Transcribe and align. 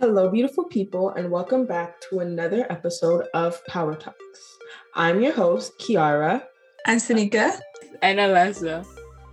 Hello, 0.00 0.30
beautiful 0.30 0.64
people, 0.64 1.10
and 1.10 1.30
welcome 1.30 1.66
back 1.66 2.00
to 2.08 2.20
another 2.20 2.66
episode 2.72 3.26
of 3.34 3.62
Power 3.66 3.94
Talks. 3.94 4.56
I'm 4.94 5.20
your 5.20 5.34
host, 5.34 5.78
Kiara. 5.78 6.42
And 6.86 6.98
Sanika. 6.98 7.60
And 8.00 8.18
Alessa. 8.18 8.86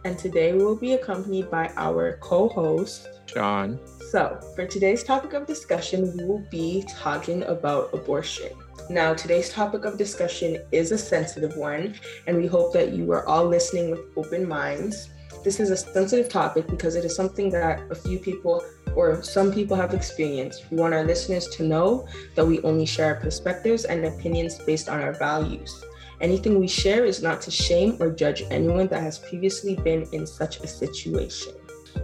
And 0.03 0.19
today 0.19 0.51
we'll 0.51 0.75
be 0.75 0.91
accompanied 0.91 1.49
by 1.49 1.71
our 1.77 2.17
co 2.17 2.49
host, 2.49 3.07
John. 3.27 3.79
So, 4.11 4.41
for 4.57 4.67
today's 4.67 5.05
topic 5.05 5.31
of 5.31 5.47
discussion, 5.47 6.17
we 6.17 6.25
will 6.25 6.45
be 6.51 6.83
talking 6.89 7.43
about 7.43 7.93
abortion. 7.93 8.51
Now, 8.89 9.13
today's 9.13 9.49
topic 9.49 9.85
of 9.85 9.97
discussion 9.97 10.57
is 10.73 10.91
a 10.91 10.97
sensitive 10.97 11.55
one, 11.55 11.95
and 12.27 12.35
we 12.35 12.45
hope 12.45 12.73
that 12.73 12.91
you 12.91 13.09
are 13.13 13.25
all 13.25 13.45
listening 13.45 13.89
with 13.89 14.01
open 14.17 14.45
minds. 14.45 15.11
This 15.45 15.61
is 15.61 15.69
a 15.69 15.77
sensitive 15.77 16.27
topic 16.27 16.67
because 16.67 16.95
it 16.95 17.05
is 17.05 17.15
something 17.15 17.49
that 17.51 17.89
a 17.89 17.95
few 17.95 18.19
people 18.19 18.61
or 18.95 19.21
some 19.23 19.51
people 19.51 19.75
have 19.75 19.93
experienced. 19.93 20.65
We 20.71 20.77
want 20.77 20.93
our 20.93 21.03
listeners 21.03 21.47
to 21.49 21.63
know 21.63 22.07
that 22.35 22.45
we 22.45 22.61
only 22.61 22.85
share 22.85 23.15
our 23.15 23.21
perspectives 23.21 23.85
and 23.85 24.05
opinions 24.05 24.59
based 24.59 24.89
on 24.89 25.01
our 25.01 25.13
values. 25.13 25.83
Anything 26.19 26.59
we 26.59 26.67
share 26.67 27.05
is 27.05 27.21
not 27.21 27.41
to 27.41 27.51
shame 27.51 27.97
or 27.99 28.09
judge 28.09 28.43
anyone 28.49 28.87
that 28.87 29.01
has 29.01 29.19
previously 29.19 29.75
been 29.75 30.07
in 30.13 30.25
such 30.25 30.59
a 30.61 30.67
situation. 30.67 31.53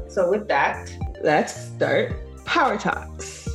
So, 0.08 0.30
with 0.30 0.48
that, 0.48 0.92
let's 1.24 1.56
start 1.56 2.14
Power 2.46 2.78
Talks. 2.78 3.50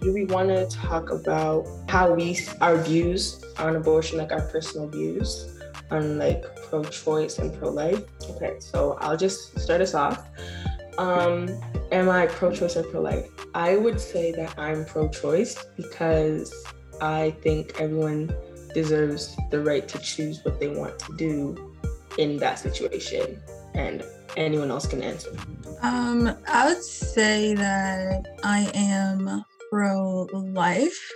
Do 0.00 0.12
we 0.12 0.24
want 0.24 0.48
to 0.48 0.66
talk 0.66 1.10
about 1.10 1.66
how 1.88 2.14
we, 2.14 2.38
our 2.60 2.76
views 2.76 3.44
on 3.58 3.76
abortion, 3.76 4.18
like 4.18 4.32
our 4.32 4.40
personal 4.48 4.88
views 4.88 5.60
on 5.90 6.18
like 6.18 6.44
pro 6.72 6.82
choice 6.84 7.38
and 7.38 7.52
pro 7.58 7.68
life? 7.68 8.02
Okay, 8.30 8.56
so 8.58 8.96
I'll 9.02 9.16
just 9.16 9.58
start 9.60 9.82
us 9.82 9.92
off. 9.92 10.26
Um, 10.96 11.46
am 11.92 12.08
I 12.08 12.26
pro 12.26 12.50
choice 12.50 12.78
or 12.78 12.82
pro 12.84 13.02
life? 13.02 13.28
I 13.54 13.76
would 13.76 14.00
say 14.00 14.32
that 14.32 14.58
I'm 14.58 14.86
pro 14.86 15.08
choice 15.08 15.62
because 15.76 16.50
I 17.02 17.36
think 17.42 17.78
everyone 17.78 18.34
deserves 18.72 19.36
the 19.50 19.60
right 19.60 19.86
to 19.86 19.98
choose 19.98 20.42
what 20.44 20.58
they 20.58 20.68
want 20.68 20.98
to 21.00 21.16
do 21.18 21.72
in 22.16 22.38
that 22.38 22.58
situation. 22.58 23.42
And 23.74 24.02
anyone 24.38 24.70
else 24.70 24.86
can 24.86 25.02
answer. 25.02 25.30
Um, 25.82 26.34
I 26.48 26.68
would 26.68 26.82
say 26.82 27.54
that 27.54 28.38
I 28.42 28.70
am 28.74 29.44
pro 29.70 30.22
life, 30.32 31.10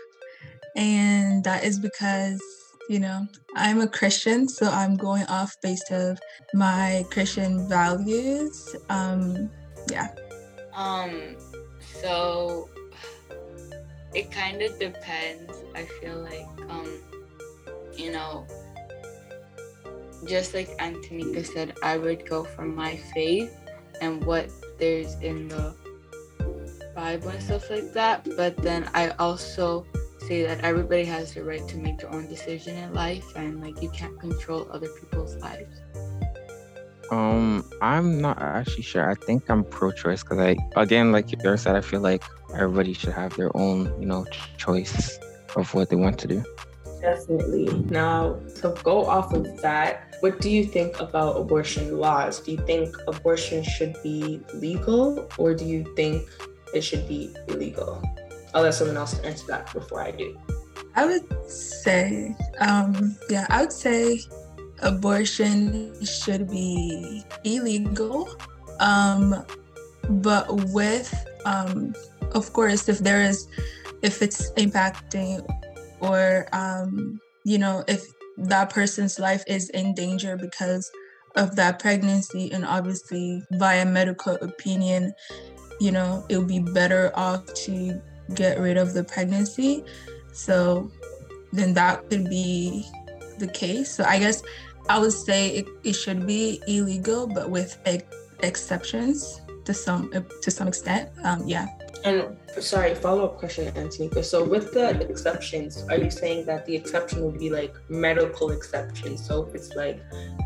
and 0.74 1.42
that 1.44 1.64
is 1.64 1.78
because 1.78 2.42
you 2.88 3.00
know 3.00 3.26
i'm 3.56 3.80
a 3.80 3.88
christian 3.88 4.48
so 4.48 4.66
i'm 4.66 4.96
going 4.96 5.24
off 5.26 5.56
based 5.60 5.90
of 5.90 6.18
my 6.54 7.04
christian 7.10 7.68
values 7.68 8.76
um 8.88 9.50
yeah. 9.90 10.08
Um 10.74 11.36
so 12.02 12.68
it 14.14 14.30
kind 14.30 14.62
of 14.62 14.78
depends 14.78 15.62
i 15.74 15.84
feel 15.84 16.18
like 16.18 16.46
um 16.70 17.00
you 17.94 18.12
know 18.12 18.46
just 20.26 20.54
like 20.54 20.68
antonika 20.78 21.44
said 21.44 21.76
i 21.82 21.96
would 21.96 22.28
go 22.28 22.44
for 22.44 22.64
my 22.64 22.96
faith 23.14 23.54
and 24.00 24.24
what 24.24 24.50
there's 24.78 25.14
in 25.20 25.48
the 25.48 25.74
bible 26.94 27.28
and 27.28 27.42
stuff 27.42 27.70
like 27.70 27.92
that 27.92 28.26
but 28.36 28.56
then 28.56 28.90
i 28.94 29.10
also 29.18 29.86
say 30.18 30.42
that 30.42 30.60
everybody 30.60 31.04
has 31.04 31.34
the 31.34 31.44
right 31.44 31.66
to 31.68 31.76
make 31.76 31.98
their 31.98 32.12
own 32.12 32.28
decision 32.28 32.76
in 32.76 32.92
life 32.94 33.24
and 33.36 33.60
like 33.60 33.80
you 33.82 33.90
can't 33.90 34.18
control 34.18 34.66
other 34.70 34.88
people's 35.00 35.36
lives. 35.36 35.80
Um 37.10 37.64
i'm 37.80 38.20
not 38.20 38.40
actually 38.40 38.82
sure. 38.82 39.08
I 39.08 39.14
think 39.14 39.48
i'm 39.48 39.64
pro-choice 39.64 40.22
because 40.22 40.38
i 40.38 40.56
again 40.76 41.12
like 41.12 41.30
you 41.30 41.56
said 41.56 41.76
i 41.76 41.80
feel 41.80 42.00
like 42.00 42.24
everybody 42.54 42.92
should 42.92 43.12
have 43.12 43.36
their 43.36 43.56
own 43.56 43.94
you 44.00 44.06
know 44.06 44.26
choice 44.56 45.18
of 45.54 45.72
what 45.74 45.88
they 45.88 45.96
want 45.96 46.18
to 46.20 46.28
do. 46.28 46.44
Definitely. 47.00 47.68
Now 47.88 48.40
to 48.60 48.74
go 48.82 49.06
off 49.06 49.32
of 49.32 49.44
that 49.62 50.16
what 50.20 50.40
do 50.40 50.50
you 50.50 50.64
think 50.64 50.98
about 50.98 51.36
abortion 51.36 51.98
laws? 51.98 52.40
Do 52.40 52.52
you 52.52 52.58
think 52.66 52.96
abortion 53.06 53.62
should 53.62 53.94
be 54.02 54.40
legal 54.54 55.28
or 55.38 55.54
do 55.54 55.64
you 55.64 55.84
think 55.94 56.26
it 56.74 56.80
should 56.80 57.06
be 57.06 57.34
illegal 57.48 58.02
I'll 58.54 58.62
let 58.62 58.74
someone 58.74 58.96
else 58.96 59.18
answer 59.20 59.46
that 59.48 59.72
before 59.72 60.02
I 60.02 60.10
do. 60.10 60.38
I 60.94 61.04
would 61.04 61.50
say, 61.50 62.34
um, 62.58 63.16
yeah, 63.28 63.46
I 63.50 63.62
would 63.62 63.72
say 63.72 64.20
abortion 64.80 65.94
should 66.04 66.48
be 66.50 67.22
illegal, 67.44 68.28
um, 68.80 69.44
but 70.08 70.46
with, 70.72 71.12
um, 71.44 71.94
of 72.32 72.52
course, 72.52 72.88
if 72.88 73.00
there 73.00 73.22
is, 73.22 73.46
if 74.02 74.22
it's 74.22 74.50
impacting 74.52 75.46
or, 76.00 76.46
um, 76.52 77.20
you 77.44 77.58
know, 77.58 77.84
if 77.88 78.06
that 78.38 78.70
person's 78.70 79.18
life 79.18 79.44
is 79.46 79.70
in 79.70 79.94
danger 79.94 80.36
because 80.36 80.90
of 81.36 81.56
that 81.56 81.78
pregnancy, 81.78 82.50
and 82.52 82.64
obviously, 82.64 83.42
via 83.52 83.84
medical 83.84 84.34
opinion, 84.36 85.12
you 85.80 85.92
know, 85.92 86.24
it 86.30 86.38
would 86.38 86.48
be 86.48 86.58
better 86.60 87.12
off 87.14 87.44
to 87.52 88.00
get 88.34 88.58
rid 88.58 88.76
of 88.76 88.94
the 88.94 89.04
pregnancy. 89.04 89.84
So 90.32 90.90
then 91.52 91.74
that 91.74 92.08
could 92.10 92.28
be 92.28 92.84
the 93.38 93.48
case. 93.48 93.90
So 93.90 94.04
I 94.04 94.18
guess 94.18 94.42
I 94.88 94.98
would 94.98 95.12
say 95.12 95.48
it, 95.48 95.66
it 95.84 95.92
should 95.94 96.26
be 96.26 96.62
illegal, 96.66 97.26
but 97.26 97.50
with 97.50 97.78
ex- 97.84 98.04
exceptions 98.40 99.40
to 99.64 99.74
some 99.74 100.10
to 100.42 100.50
some 100.50 100.68
extent. 100.68 101.10
Um, 101.24 101.42
yeah. 101.46 101.66
And 102.04 102.36
sorry, 102.60 102.94
follow 102.94 103.24
up 103.24 103.38
question, 103.38 103.72
Antonika. 103.74 104.24
So 104.24 104.44
with 104.44 104.72
the 104.72 104.90
exceptions, 105.10 105.84
are 105.88 105.96
you 105.96 106.10
saying 106.10 106.46
that 106.46 106.64
the 106.66 106.76
exception 106.76 107.24
would 107.24 107.38
be 107.38 107.50
like 107.50 107.74
medical 107.88 108.52
exceptions? 108.52 109.26
So 109.26 109.44
if 109.44 109.54
it's 109.54 109.74
like, 109.74 110.00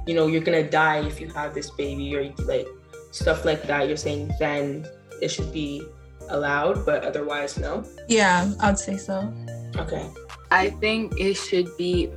you 0.06 0.14
know, 0.14 0.26
you're 0.26 0.40
gonna 0.40 0.68
die 0.68 1.06
if 1.06 1.20
you 1.20 1.28
have 1.28 1.54
this 1.54 1.70
baby, 1.70 2.16
or 2.16 2.32
like 2.46 2.66
stuff 3.10 3.44
like 3.44 3.64
that, 3.64 3.88
you're 3.88 3.98
saying 3.98 4.32
then 4.38 4.86
it 5.20 5.28
should 5.28 5.52
be 5.52 5.82
allowed, 6.30 6.86
but 6.86 7.04
otherwise, 7.04 7.58
no? 7.58 7.84
Yeah, 8.08 8.52
I'd 8.60 8.78
say 8.78 8.96
so. 8.96 9.32
Okay. 9.76 10.08
I 10.50 10.70
think 10.70 11.18
it 11.18 11.34
should 11.34 11.68
be. 11.76 12.10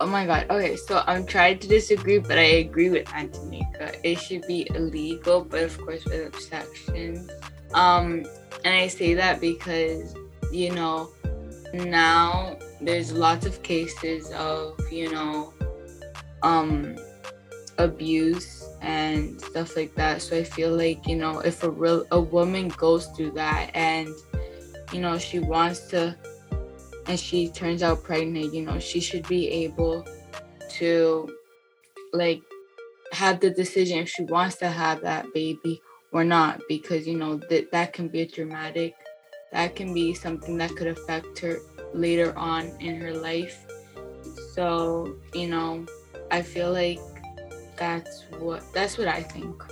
Oh 0.00 0.06
my 0.06 0.26
god. 0.26 0.46
Okay, 0.50 0.76
so 0.76 1.02
I'm 1.06 1.26
trying 1.26 1.58
to 1.60 1.68
disagree, 1.68 2.18
but 2.18 2.38
I 2.38 2.64
agree 2.66 2.90
with 2.90 3.06
Antonika. 3.06 3.94
It 4.02 4.18
should 4.18 4.46
be 4.46 4.66
illegal, 4.74 5.44
but 5.44 5.62
of 5.62 5.78
course 5.78 6.04
with 6.04 6.26
exceptions. 6.26 7.30
Um, 7.74 8.26
and 8.64 8.74
I 8.74 8.88
say 8.88 9.14
that 9.14 9.40
because 9.40 10.14
you 10.50 10.72
know 10.72 11.10
now 11.72 12.58
there's 12.80 13.12
lots 13.12 13.46
of 13.46 13.62
cases 13.62 14.30
of 14.32 14.78
you 14.90 15.10
know 15.12 15.54
um 16.42 16.96
abuse 17.78 18.68
and 18.82 19.40
stuff 19.40 19.76
like 19.76 19.94
that. 19.94 20.20
So 20.20 20.36
I 20.36 20.44
feel 20.44 20.76
like, 20.76 21.06
you 21.06 21.16
know, 21.16 21.38
if 21.40 21.62
a 21.62 21.70
real 21.70 22.04
a 22.10 22.20
woman 22.20 22.68
goes 22.68 23.06
through 23.08 23.32
that 23.32 23.70
and 23.74 24.08
you 24.92 25.00
know, 25.00 25.18
she 25.18 25.38
wants 25.38 25.80
to 25.88 26.16
and 27.06 27.18
she 27.18 27.48
turns 27.48 27.82
out 27.82 28.02
pregnant, 28.02 28.52
you 28.52 28.62
know, 28.62 28.78
she 28.78 29.00
should 29.00 29.26
be 29.26 29.48
able 29.48 30.06
to 30.70 31.28
like 32.12 32.42
have 33.12 33.40
the 33.40 33.50
decision 33.50 33.98
if 33.98 34.08
she 34.08 34.22
wants 34.24 34.56
to 34.56 34.68
have 34.68 35.00
that 35.02 35.26
baby 35.34 35.80
or 36.12 36.24
not 36.24 36.60
because 36.68 37.06
you 37.06 37.16
know 37.16 37.36
that 37.36 37.70
that 37.70 37.92
can 37.92 38.08
be 38.08 38.24
dramatic 38.24 38.94
that 39.52 39.76
can 39.76 39.92
be 39.92 40.14
something 40.14 40.56
that 40.56 40.74
could 40.76 40.86
affect 40.86 41.38
her 41.38 41.58
later 41.92 42.36
on 42.38 42.66
in 42.80 43.00
her 43.00 43.12
life 43.12 43.66
so 44.54 45.14
you 45.34 45.46
know 45.46 45.84
i 46.30 46.40
feel 46.40 46.72
like 46.72 46.98
that's 47.76 48.24
what 48.38 48.62
that's 48.72 48.98
what 48.98 49.08
I 49.08 49.22
think. 49.22 49.62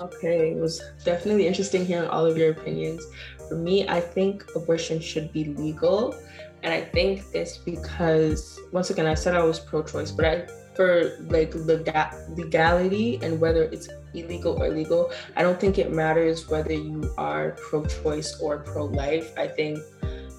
Okay, 0.00 0.52
it 0.52 0.56
was 0.56 0.80
definitely 1.04 1.46
interesting 1.46 1.84
hearing 1.84 2.08
all 2.08 2.24
of 2.24 2.36
your 2.36 2.52
opinions. 2.52 3.04
For 3.48 3.56
me, 3.56 3.88
I 3.88 4.00
think 4.00 4.44
abortion 4.54 5.00
should 5.00 5.32
be 5.32 5.44
legal. 5.44 6.14
And 6.62 6.72
I 6.72 6.82
think 6.82 7.30
this 7.32 7.56
because 7.56 8.58
once 8.72 8.90
again 8.90 9.06
I 9.06 9.14
said 9.14 9.34
I 9.34 9.42
was 9.42 9.58
pro-choice, 9.58 10.10
but 10.10 10.24
I 10.24 10.46
for 10.74 11.18
like 11.28 11.54
legality 11.54 13.18
and 13.22 13.40
whether 13.40 13.64
it's 13.64 13.88
illegal 14.14 14.62
or 14.62 14.70
legal, 14.70 15.12
I 15.36 15.42
don't 15.42 15.60
think 15.60 15.78
it 15.78 15.92
matters 15.92 16.48
whether 16.48 16.72
you 16.72 17.12
are 17.18 17.52
pro-choice 17.68 18.40
or 18.40 18.58
pro-life. 18.58 19.36
I 19.36 19.48
think 19.48 19.78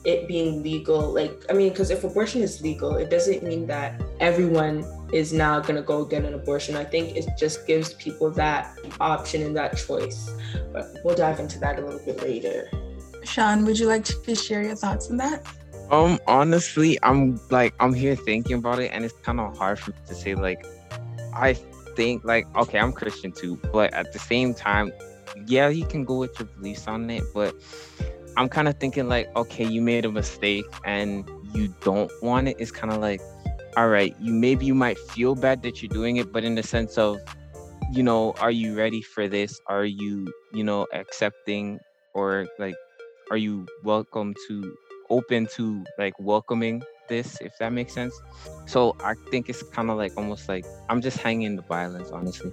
it 0.03 0.27
being 0.27 0.63
legal, 0.63 1.13
like 1.13 1.45
I 1.49 1.53
mean, 1.53 1.69
because 1.69 1.91
if 1.91 2.03
abortion 2.03 2.41
is 2.41 2.61
legal, 2.61 2.95
it 2.95 3.09
doesn't 3.09 3.43
mean 3.43 3.67
that 3.67 4.01
everyone 4.19 4.83
is 5.13 5.33
now 5.33 5.59
going 5.59 5.75
to 5.75 5.81
go 5.81 6.05
get 6.05 6.23
an 6.25 6.33
abortion. 6.33 6.75
I 6.75 6.83
think 6.83 7.15
it 7.15 7.25
just 7.37 7.67
gives 7.67 7.93
people 7.95 8.31
that 8.31 8.77
option 8.99 9.41
and 9.43 9.55
that 9.55 9.77
choice. 9.77 10.31
But 10.71 10.87
we'll 11.03 11.15
dive 11.15 11.39
into 11.39 11.59
that 11.59 11.79
a 11.79 11.81
little 11.81 11.99
bit 12.05 12.21
later. 12.21 12.69
Sean, 13.23 13.65
would 13.65 13.77
you 13.77 13.87
like 13.87 14.03
to 14.05 14.35
share 14.35 14.63
your 14.63 14.75
thoughts 14.75 15.09
on 15.09 15.17
that? 15.17 15.45
Um, 15.91 16.19
honestly, 16.25 16.97
I'm 17.03 17.39
like 17.49 17.73
I'm 17.79 17.93
here 17.93 18.15
thinking 18.15 18.57
about 18.57 18.79
it, 18.79 18.91
and 18.93 19.03
it's 19.03 19.13
kind 19.23 19.39
of 19.39 19.57
hard 19.57 19.77
for 19.77 19.91
me 19.91 19.97
to 20.07 20.15
say. 20.15 20.35
Like, 20.35 20.65
I 21.33 21.53
think 21.95 22.23
like 22.23 22.47
okay, 22.55 22.79
I'm 22.79 22.93
Christian 22.93 23.31
too, 23.31 23.57
but 23.73 23.93
at 23.93 24.13
the 24.13 24.19
same 24.19 24.53
time, 24.53 24.91
yeah, 25.47 25.67
you 25.67 25.85
can 25.85 26.05
go 26.05 26.17
with 26.17 26.39
your 26.39 26.47
beliefs 26.47 26.87
on 26.87 27.09
it, 27.09 27.23
but 27.33 27.53
I'm 28.37 28.47
kind 28.47 28.67
of 28.67 28.77
thinking 28.77 29.07
like, 29.09 29.35
okay, 29.35 29.65
you 29.65 29.81
made 29.81 30.05
a 30.05 30.11
mistake 30.11 30.65
and 30.85 31.29
you 31.53 31.73
don't 31.81 32.11
want 32.21 32.47
it. 32.47 32.55
It's 32.59 32.71
kind 32.71 32.93
of 32.93 33.01
like, 33.01 33.21
all 33.77 33.89
right, 33.89 34.15
you 34.19 34.33
maybe 34.33 34.65
you 34.65 34.75
might 34.75 34.97
feel 34.97 35.35
bad 35.35 35.61
that 35.63 35.81
you're 35.81 35.89
doing 35.89 36.17
it, 36.17 36.31
but 36.31 36.43
in 36.43 36.55
the 36.55 36.63
sense 36.63 36.97
of, 36.97 37.19
you 37.93 38.03
know, 38.03 38.33
are 38.39 38.51
you 38.51 38.75
ready 38.75 39.01
for 39.01 39.27
this? 39.27 39.59
Are 39.67 39.85
you, 39.85 40.31
you 40.53 40.63
know, 40.63 40.87
accepting 40.93 41.79
or 42.13 42.47
like, 42.59 42.75
are 43.29 43.37
you 43.37 43.65
welcome 43.83 44.33
to 44.47 44.75
open 45.09 45.47
to 45.55 45.85
like 45.97 46.13
welcoming 46.19 46.83
this, 47.07 47.39
if 47.41 47.53
that 47.59 47.71
makes 47.71 47.93
sense? 47.93 48.13
So 48.65 48.95
I 49.03 49.13
think 49.29 49.47
it's 49.49 49.63
kind 49.63 49.89
of 49.89 49.97
like 49.97 50.17
almost 50.17 50.49
like 50.49 50.65
I'm 50.89 51.01
just 51.01 51.17
hanging 51.17 51.55
the 51.55 51.61
violence, 51.63 52.11
honestly. 52.11 52.51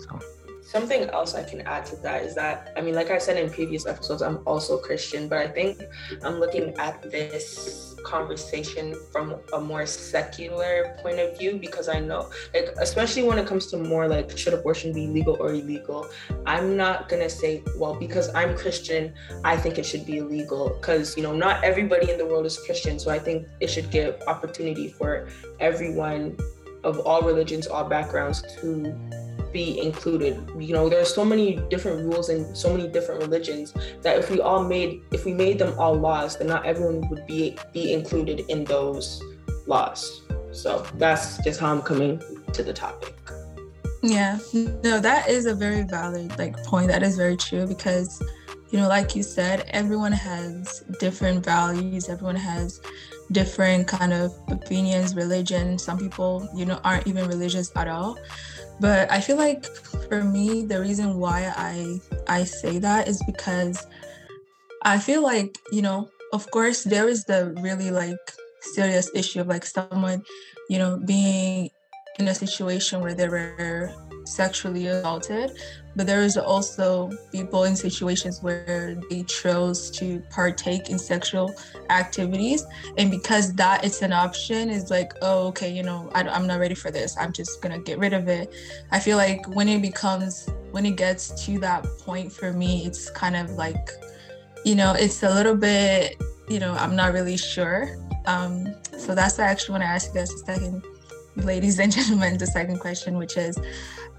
So 0.00 0.20
something 0.66 1.02
else 1.10 1.34
I 1.34 1.44
can 1.44 1.60
add 1.62 1.86
to 1.86 1.96
that 1.96 2.22
is 2.24 2.34
that 2.34 2.72
I 2.76 2.80
mean, 2.80 2.94
like 2.94 3.10
I 3.10 3.18
said 3.18 3.36
in 3.36 3.50
previous 3.50 3.86
episodes, 3.86 4.22
I'm 4.22 4.40
also 4.46 4.78
Christian, 4.78 5.28
but 5.28 5.38
I 5.38 5.46
think 5.46 5.82
I'm 6.22 6.40
looking 6.40 6.74
at 6.78 7.02
this 7.10 7.94
conversation 8.04 8.94
from 9.10 9.36
a 9.52 9.60
more 9.60 9.86
secular 9.86 10.96
point 11.02 11.18
of 11.18 11.38
view 11.38 11.58
because 11.58 11.88
I 11.88 12.00
know, 12.00 12.30
like, 12.54 12.68
especially 12.80 13.22
when 13.22 13.38
it 13.38 13.46
comes 13.46 13.66
to 13.68 13.76
more 13.76 14.08
like 14.08 14.36
should 14.36 14.54
abortion 14.54 14.92
be 14.92 15.06
legal 15.06 15.36
or 15.40 15.50
illegal, 15.50 16.08
I'm 16.46 16.76
not 16.76 17.08
gonna 17.08 17.30
say, 17.30 17.62
well, 17.76 17.94
because 17.94 18.34
I'm 18.34 18.56
Christian, 18.56 19.14
I 19.44 19.56
think 19.56 19.78
it 19.78 19.86
should 19.86 20.04
be 20.04 20.18
illegal 20.18 20.76
because 20.80 21.16
you 21.16 21.22
know 21.22 21.34
not 21.34 21.62
everybody 21.62 22.10
in 22.10 22.18
the 22.18 22.26
world 22.26 22.46
is 22.46 22.58
Christian, 22.58 22.98
so 22.98 23.10
I 23.10 23.18
think 23.18 23.46
it 23.60 23.68
should 23.68 23.90
give 23.90 24.20
opportunity 24.26 24.88
for 24.88 25.28
everyone 25.60 26.36
of 26.84 27.00
all 27.00 27.22
religions, 27.22 27.66
all 27.66 27.84
backgrounds 27.84 28.42
to 28.60 28.94
be 29.56 29.80
included. 29.80 30.34
You 30.58 30.74
know, 30.74 30.90
there's 30.90 31.12
so 31.14 31.24
many 31.24 31.56
different 31.70 32.04
rules 32.04 32.28
and 32.28 32.54
so 32.54 32.76
many 32.76 32.86
different 32.88 33.22
religions 33.22 33.72
that 34.02 34.18
if 34.18 34.30
we 34.30 34.38
all 34.38 34.62
made 34.62 35.00
if 35.12 35.24
we 35.24 35.32
made 35.32 35.58
them 35.58 35.72
all 35.78 35.94
laws, 35.94 36.36
then 36.36 36.48
not 36.48 36.66
everyone 36.66 37.08
would 37.08 37.26
be 37.26 37.56
be 37.72 37.94
included 37.94 38.40
in 38.52 38.64
those 38.64 39.22
laws. 39.66 40.22
So 40.52 40.86
that's 40.98 41.42
just 41.42 41.58
how 41.58 41.72
I'm 41.72 41.80
coming 41.80 42.22
to 42.52 42.62
the 42.62 42.74
topic. 42.74 43.14
Yeah. 44.02 44.38
No, 44.84 45.00
that 45.00 45.30
is 45.30 45.46
a 45.46 45.54
very 45.54 45.84
valid 45.84 46.38
like 46.38 46.54
point. 46.64 46.88
That 46.88 47.02
is 47.02 47.16
very 47.16 47.38
true 47.38 47.66
because 47.66 48.22
you 48.70 48.78
know, 48.78 48.88
like 48.88 49.16
you 49.16 49.22
said, 49.22 49.64
everyone 49.68 50.12
has 50.12 50.84
different 51.00 51.44
values, 51.44 52.10
everyone 52.10 52.36
has 52.36 52.80
different 53.32 53.88
kind 53.88 54.12
of 54.12 54.34
opinions, 54.48 55.14
religion. 55.14 55.78
Some 55.78 55.98
people, 55.98 56.48
you 56.54 56.66
know, 56.66 56.80
aren't 56.84 57.06
even 57.06 57.26
religious 57.26 57.70
at 57.76 57.88
all. 57.88 58.18
But 58.80 59.10
I 59.10 59.20
feel 59.20 59.36
like 59.36 59.64
for 60.08 60.22
me, 60.22 60.64
the 60.66 60.80
reason 60.80 61.18
why 61.18 61.52
I 61.56 61.98
I 62.28 62.44
say 62.44 62.78
that 62.78 63.08
is 63.08 63.22
because 63.26 63.86
I 64.82 64.98
feel 64.98 65.22
like, 65.22 65.58
you 65.72 65.82
know, 65.82 66.10
of 66.32 66.50
course 66.50 66.84
there 66.84 67.08
is 67.08 67.24
the 67.24 67.54
really 67.60 67.90
like 67.90 68.18
serious 68.60 69.10
issue 69.14 69.40
of 69.40 69.48
like 69.48 69.64
someone, 69.64 70.22
you 70.68 70.78
know, 70.78 71.00
being 71.06 71.70
in 72.18 72.28
a 72.28 72.34
situation 72.34 73.00
where 73.00 73.14
they 73.14 73.28
were 73.28 73.92
sexually 74.24 74.86
assaulted, 74.86 75.52
but 75.96 76.06
there 76.06 76.22
is 76.22 76.36
also 76.36 77.10
people 77.32 77.64
in 77.64 77.74
situations 77.74 78.42
where 78.42 79.00
they 79.08 79.22
chose 79.22 79.90
to 79.92 80.20
partake 80.30 80.90
in 80.90 80.98
sexual 80.98 81.54
activities, 81.88 82.64
and 82.98 83.10
because 83.10 83.54
that 83.54 83.82
it's 83.82 84.02
an 84.02 84.12
option, 84.12 84.68
is 84.68 84.90
like, 84.90 85.12
oh, 85.22 85.48
okay, 85.48 85.72
you 85.72 85.82
know, 85.82 86.10
I, 86.14 86.22
I'm 86.28 86.46
not 86.46 86.60
ready 86.60 86.74
for 86.74 86.90
this. 86.90 87.16
I'm 87.18 87.32
just 87.32 87.62
gonna 87.62 87.78
get 87.78 87.98
rid 87.98 88.12
of 88.12 88.28
it. 88.28 88.52
I 88.92 89.00
feel 89.00 89.16
like 89.16 89.48
when 89.48 89.68
it 89.68 89.80
becomes 89.80 90.48
when 90.70 90.84
it 90.84 90.96
gets 90.96 91.46
to 91.46 91.58
that 91.60 91.86
point 92.00 92.30
for 92.30 92.52
me, 92.52 92.84
it's 92.84 93.08
kind 93.10 93.34
of 93.34 93.52
like, 93.52 93.90
you 94.64 94.74
know, 94.74 94.92
it's 94.92 95.22
a 95.22 95.34
little 95.34 95.56
bit, 95.56 96.20
you 96.48 96.60
know, 96.60 96.74
I'm 96.74 96.94
not 96.94 97.14
really 97.14 97.38
sure. 97.38 97.96
Um, 98.26 98.74
so 98.98 99.14
that's 99.14 99.38
why 99.38 99.44
I 99.44 99.48
actually 99.48 99.72
want 99.72 99.84
to 99.84 99.88
ask 99.88 100.08
you 100.08 100.20
guys 100.20 100.30
a 100.32 100.38
second 100.38 100.82
ladies 101.36 101.78
and 101.78 101.92
gentlemen, 101.96 102.38
the 102.38 102.46
second 102.46 102.78
question, 102.78 103.18
which 103.18 103.36
is 103.36 103.58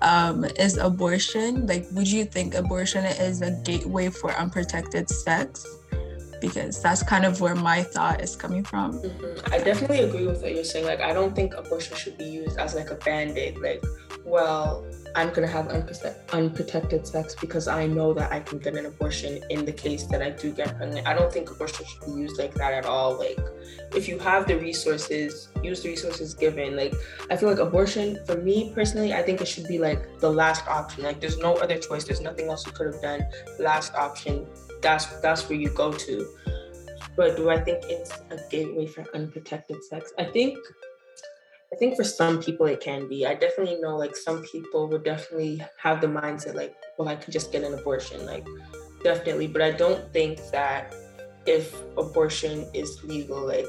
um, 0.02 0.46
is 0.60 0.78
abortion 0.78 1.66
like 1.66 1.88
would 1.94 2.08
you 2.08 2.24
think 2.26 2.54
abortion 2.54 3.04
is 3.06 3.42
a 3.42 3.52
gateway 3.64 4.10
for 4.10 4.32
unprotected 4.32 5.10
sex? 5.10 5.66
Because 6.40 6.80
that's 6.84 7.02
kind 7.02 7.26
of 7.26 7.42
where 7.42 7.56
my 7.56 7.82
thought 7.82 8.22
is 8.22 8.36
coming 8.36 8.64
from. 8.64 8.94
Mm-hmm. 8.94 9.54
i 9.54 9.58
definitely 9.58 10.02
agree 10.02 10.28
with 10.28 10.44
what 10.44 10.54
you're 10.54 10.64
saying. 10.64 10.86
Like 10.86 11.02
i 11.02 11.14
don't 11.14 11.36
think 11.36 11.56
abortion 11.56 11.98
should 11.98 12.18
be 12.18 12.26
used 12.26 12.58
as 12.58 12.76
like 12.76 12.92
a 12.92 12.96
band-aid. 12.96 13.58
Like 13.58 13.84
well 14.24 14.86
I'm 15.16 15.34
gonna 15.34 15.48
have 15.48 15.68
unprotected 16.32 17.08
sex 17.08 17.36
because 17.36 17.68
I 17.68 17.88
know 17.88 18.14
that 18.14 18.32
I 18.32 18.40
can 18.40 18.60
get 18.60 18.76
an 18.76 18.86
abortion 18.86 19.42
in 19.50 19.66
the 19.66 19.72
case 19.72 20.04
that 20.08 20.22
I 20.22 20.30
do 20.30 20.52
get 20.52 20.78
pregnant. 20.78 21.08
I 21.08 21.14
don't 21.14 21.32
think 21.32 21.50
abortion 21.50 21.86
should 21.86 22.06
be 22.06 22.22
used 22.22 22.38
like 22.38 22.54
that 22.56 22.74
at 22.74 22.86
all. 22.86 23.18
Like, 23.18 23.40
if 23.96 24.08
you 24.08 24.20
have 24.20 24.48
the 24.48 24.58
resources, 24.58 25.50
use 25.64 25.82
the 25.82 25.90
resources 25.90 26.34
given. 26.34 26.76
Like, 26.76 26.94
I 27.30 27.36
feel 27.36 27.50
like 27.50 27.60
abortion, 27.60 28.20
for 28.26 28.38
me 28.38 28.72
personally, 28.76 29.14
I 29.14 29.24
think 29.24 29.42
it 29.42 29.48
should 29.48 29.68
be 29.68 29.80
like 29.80 30.20
the 30.20 30.32
last 30.32 30.68
option. 30.68 31.04
Like, 31.04 31.20
there's 31.20 31.38
no 31.38 31.56
other 31.56 31.78
choice. 31.78 32.04
There's 32.04 32.22
nothing 32.22 32.50
else 32.50 32.66
you 32.66 32.72
could 32.72 32.88
have 32.88 33.02
done. 33.02 33.22
Last 33.60 33.94
option. 33.96 34.46
That's 34.82 35.06
that's 35.22 35.50
where 35.50 35.58
you 35.58 35.70
go 35.70 35.92
to. 35.92 36.36
But 37.16 37.36
do 37.36 37.50
I 37.50 37.60
think 37.60 37.84
it's 37.86 38.12
a 38.30 38.38
gateway 38.52 38.86
for 38.86 39.04
unprotected 39.16 39.84
sex? 39.84 40.14
I 40.20 40.26
think 40.26 40.58
I 41.72 41.76
think 41.76 41.96
for 41.98 42.04
some 42.04 42.42
people 42.42 42.66
it 42.66 42.80
can 42.80 43.08
be. 43.10 43.26
I 43.26 43.34
definitely 43.34 43.80
know 43.82 43.98
like 43.98 44.16
some 44.16 44.44
people 44.44 44.88
would 44.88 45.04
definitely 45.04 45.62
have 45.78 46.00
the 46.00 46.08
mindset 46.08 46.56
like, 46.56 46.76
well, 46.98 47.10
I 47.10 47.16
could 47.16 47.34
just 47.34 47.52
get 47.52 47.64
an 47.64 47.74
abortion, 47.74 48.26
like 48.26 48.48
definitely. 49.04 49.48
But 49.48 49.62
I 49.62 49.72
don't 49.72 50.12
think 50.14 50.40
that 50.52 50.96
if 51.46 51.76
abortion 51.98 52.68
is 52.74 53.04
legal, 53.04 53.46
like 53.46 53.68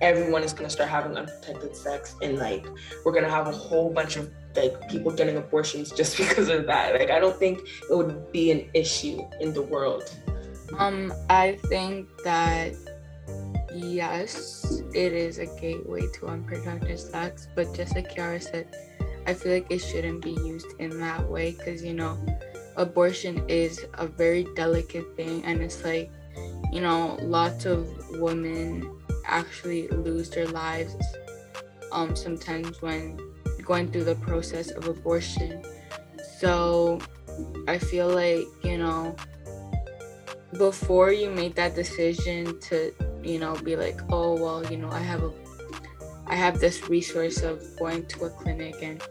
everyone 0.00 0.42
is 0.42 0.52
gonna 0.52 0.70
start 0.70 0.88
having 0.88 1.16
unprotected 1.16 1.76
sex 1.76 2.16
and 2.22 2.38
like 2.38 2.66
we're 3.04 3.12
gonna 3.12 3.30
have 3.30 3.46
a 3.46 3.52
whole 3.52 3.90
bunch 3.90 4.16
of 4.16 4.30
like 4.56 4.88
people 4.88 5.12
getting 5.12 5.36
abortions 5.36 5.90
just 5.96 6.16
because 6.16 6.48
of 6.48 6.66
that. 6.66 6.94
Like 6.98 7.10
I 7.10 7.20
don't 7.20 7.38
think 7.38 7.60
it 7.90 7.96
would 7.96 8.32
be 8.32 8.50
an 8.50 8.68
issue 8.74 9.20
in 9.40 9.52
the 9.52 9.62
world. 9.62 10.14
Um, 10.78 11.12
I 11.28 11.58
think 11.66 12.08
that 12.24 12.72
yes, 13.74 14.81
it 14.94 15.12
is 15.12 15.38
a 15.38 15.46
gateway 15.60 16.02
to 16.14 16.26
unprotected 16.28 16.98
sex, 16.98 17.48
but 17.54 17.74
just 17.74 17.94
like 17.94 18.14
Kiara 18.14 18.42
said, 18.42 18.74
I 19.26 19.34
feel 19.34 19.52
like 19.52 19.66
it 19.70 19.78
shouldn't 19.78 20.22
be 20.22 20.32
used 20.32 20.66
in 20.78 20.98
that 21.00 21.28
way 21.28 21.52
because 21.52 21.82
you 21.82 21.94
know, 21.94 22.18
abortion 22.76 23.44
is 23.48 23.84
a 23.94 24.06
very 24.06 24.46
delicate 24.56 25.16
thing, 25.16 25.44
and 25.44 25.60
it's 25.62 25.84
like, 25.84 26.10
you 26.72 26.80
know, 26.80 27.18
lots 27.22 27.64
of 27.66 27.88
women 28.20 28.98
actually 29.24 29.86
lose 29.88 30.28
their 30.30 30.48
lives 30.48 30.96
um 31.92 32.16
sometimes 32.16 32.82
when 32.82 33.16
going 33.64 33.90
through 33.90 34.04
the 34.04 34.16
process 34.16 34.70
of 34.72 34.88
abortion. 34.88 35.62
So 36.38 36.98
I 37.68 37.78
feel 37.78 38.08
like, 38.08 38.44
you 38.64 38.78
know, 38.78 39.14
before 40.58 41.12
you 41.12 41.30
make 41.30 41.54
that 41.54 41.74
decision 41.74 42.58
to 42.60 42.92
you 43.22 43.38
know 43.38 43.54
be 43.56 43.76
like 43.76 44.00
oh 44.10 44.34
well 44.34 44.64
you 44.70 44.76
know 44.76 44.90
i 44.90 44.98
have 44.98 45.22
a 45.22 45.32
i 46.26 46.34
have 46.34 46.60
this 46.60 46.88
resource 46.88 47.42
of 47.42 47.62
going 47.78 48.04
to 48.06 48.24
a 48.24 48.30
clinic 48.30 48.76
and 48.82 49.02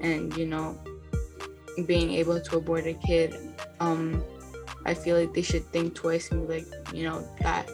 and 0.00 0.36
you 0.36 0.46
know 0.46 0.78
being 1.86 2.10
able 2.12 2.40
to 2.40 2.56
abort 2.56 2.86
a 2.86 2.94
kid 2.94 3.34
um 3.80 4.22
i 4.84 4.94
feel 4.94 5.18
like 5.18 5.32
they 5.32 5.42
should 5.42 5.64
think 5.72 5.94
twice 5.94 6.30
and 6.30 6.48
be 6.48 6.54
like 6.54 6.66
you 6.92 7.04
know 7.04 7.26
that 7.40 7.68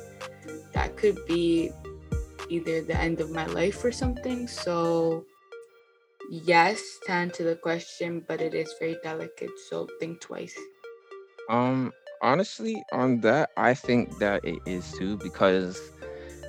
that 0.73 0.97
could 0.97 1.19
be 1.27 1.73
either 2.51 2.83
the 2.83 2.97
end 2.97 3.21
of 3.21 3.31
my 3.31 3.47
life 3.47 3.85
or 3.85 3.93
something. 3.93 4.47
So 4.47 5.25
yes 6.31 6.81
to 7.05 7.11
answer 7.11 7.43
the 7.43 7.57
question 7.57 8.23
but 8.29 8.41
it 8.41 8.55
is 8.55 8.73
very 8.79 8.97
delicate 9.03 9.51
so 9.69 9.89
think 9.99 10.21
twice. 10.21 10.57
Um 11.49 11.93
honestly, 12.23 12.85
on 12.93 13.21
that, 13.21 13.51
I 13.57 13.75
think 13.75 14.19
that 14.19 14.45
it 14.45 14.59
is 14.67 14.93
too 14.93 15.17
because, 15.19 15.81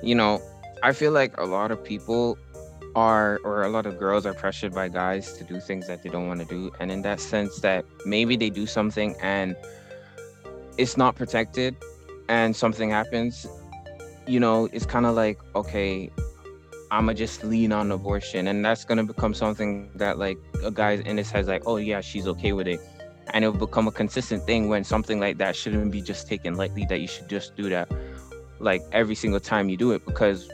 you 0.02 0.14
know, 0.14 0.40
I 0.82 0.92
feel 0.92 1.12
like 1.12 1.38
a 1.38 1.44
lot 1.44 1.70
of 1.70 1.82
people 1.82 2.38
are, 2.94 3.40
or 3.44 3.62
a 3.62 3.68
lot 3.68 3.86
of 3.86 3.98
girls 3.98 4.26
are 4.26 4.34
pressured 4.34 4.74
by 4.74 4.88
guys 4.88 5.32
to 5.34 5.44
do 5.44 5.60
things 5.60 5.86
that 5.86 6.02
they 6.02 6.10
don't 6.10 6.28
want 6.28 6.40
to 6.40 6.46
do. 6.46 6.72
And 6.80 6.90
in 6.90 7.02
that 7.02 7.20
sense, 7.20 7.60
that 7.60 7.84
maybe 8.04 8.36
they 8.36 8.50
do 8.50 8.66
something 8.66 9.16
and 9.22 9.56
it's 10.76 10.96
not 10.96 11.16
protected 11.16 11.76
and 12.28 12.54
something 12.54 12.90
happens, 12.90 13.46
you 14.26 14.40
know, 14.40 14.68
it's 14.72 14.86
kind 14.86 15.06
of 15.06 15.14
like, 15.14 15.38
okay, 15.54 16.10
I'ma 16.90 17.14
just 17.14 17.44
lean 17.44 17.72
on 17.72 17.90
abortion. 17.90 18.48
And 18.48 18.64
that's 18.64 18.84
gonna 18.84 19.04
become 19.04 19.34
something 19.34 19.90
that 19.94 20.18
like 20.18 20.38
a 20.62 20.70
guy 20.70 20.92
in 20.92 21.16
his 21.16 21.30
head 21.30 21.46
like, 21.46 21.62
oh 21.66 21.76
yeah, 21.76 22.00
she's 22.00 22.26
okay 22.26 22.52
with 22.52 22.68
it 22.68 22.80
and 23.32 23.44
it 23.44 23.48
will 23.48 23.66
become 23.66 23.88
a 23.88 23.92
consistent 23.92 24.44
thing 24.44 24.68
when 24.68 24.84
something 24.84 25.18
like 25.18 25.38
that 25.38 25.56
shouldn't 25.56 25.90
be 25.90 26.00
just 26.00 26.28
taken 26.28 26.56
lightly 26.56 26.84
that 26.86 27.00
you 27.00 27.08
should 27.08 27.28
just 27.28 27.56
do 27.56 27.68
that 27.68 27.90
like 28.58 28.82
every 28.92 29.14
single 29.14 29.40
time 29.40 29.68
you 29.68 29.76
do 29.76 29.92
it 29.92 30.04
because 30.06 30.50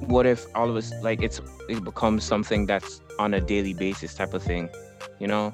what 0.00 0.26
if 0.26 0.46
all 0.54 0.68
of 0.68 0.76
us 0.76 0.92
like 1.02 1.22
it's 1.22 1.40
it 1.68 1.82
becomes 1.84 2.24
something 2.24 2.66
that's 2.66 3.00
on 3.18 3.34
a 3.34 3.40
daily 3.40 3.72
basis 3.72 4.14
type 4.14 4.34
of 4.34 4.42
thing 4.42 4.68
you 5.18 5.26
know 5.26 5.52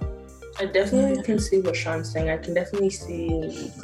I 0.59 0.67
definitely 0.67 1.23
can 1.23 1.39
see 1.39 1.61
what 1.61 1.75
Sean's 1.75 2.13
saying. 2.13 2.29
I 2.29 2.37
can 2.37 2.53
definitely 2.53 2.91
see 2.91 3.31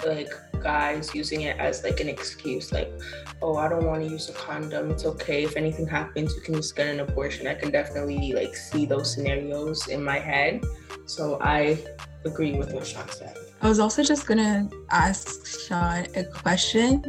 like 0.05 0.29
guys 0.63 1.15
using 1.15 1.43
it 1.43 1.59
as 1.59 1.83
like 1.83 2.01
an 2.01 2.09
excuse, 2.09 2.73
like, 2.73 2.93
oh, 3.41 3.57
I 3.57 3.69
don't 3.69 3.87
want 3.87 4.03
to 4.03 4.09
use 4.09 4.29
a 4.29 4.33
condom. 4.33 4.91
It's 4.91 5.07
okay. 5.07 5.45
If 5.45 5.57
anything 5.57 5.87
happens, 5.87 6.35
you 6.35 6.43
can 6.43 6.55
just 6.55 6.77
get 6.77 6.89
an 6.89 7.01
abortion. 7.01 7.47
I 7.47 7.55
can 7.55 7.71
definitely 7.71 8.33
like 8.33 8.55
see 8.55 8.85
those 8.85 9.15
scenarios 9.15 9.89
in 9.89 10.05
my 10.05 10.19
head. 10.19 10.65
So 11.07 11.39
I 11.41 11.79
agree 12.27 12.55
with 12.55 12.73
what 12.73 12.87
Sean 12.87 13.09
said. 13.09 13.37
I 13.63 13.69
was 13.69 13.79
also 13.79 14.03
just 14.03 14.27
gonna 14.27 14.69
ask 14.91 15.47
Sean 15.67 16.07
a 16.15 16.25
question, 16.25 17.03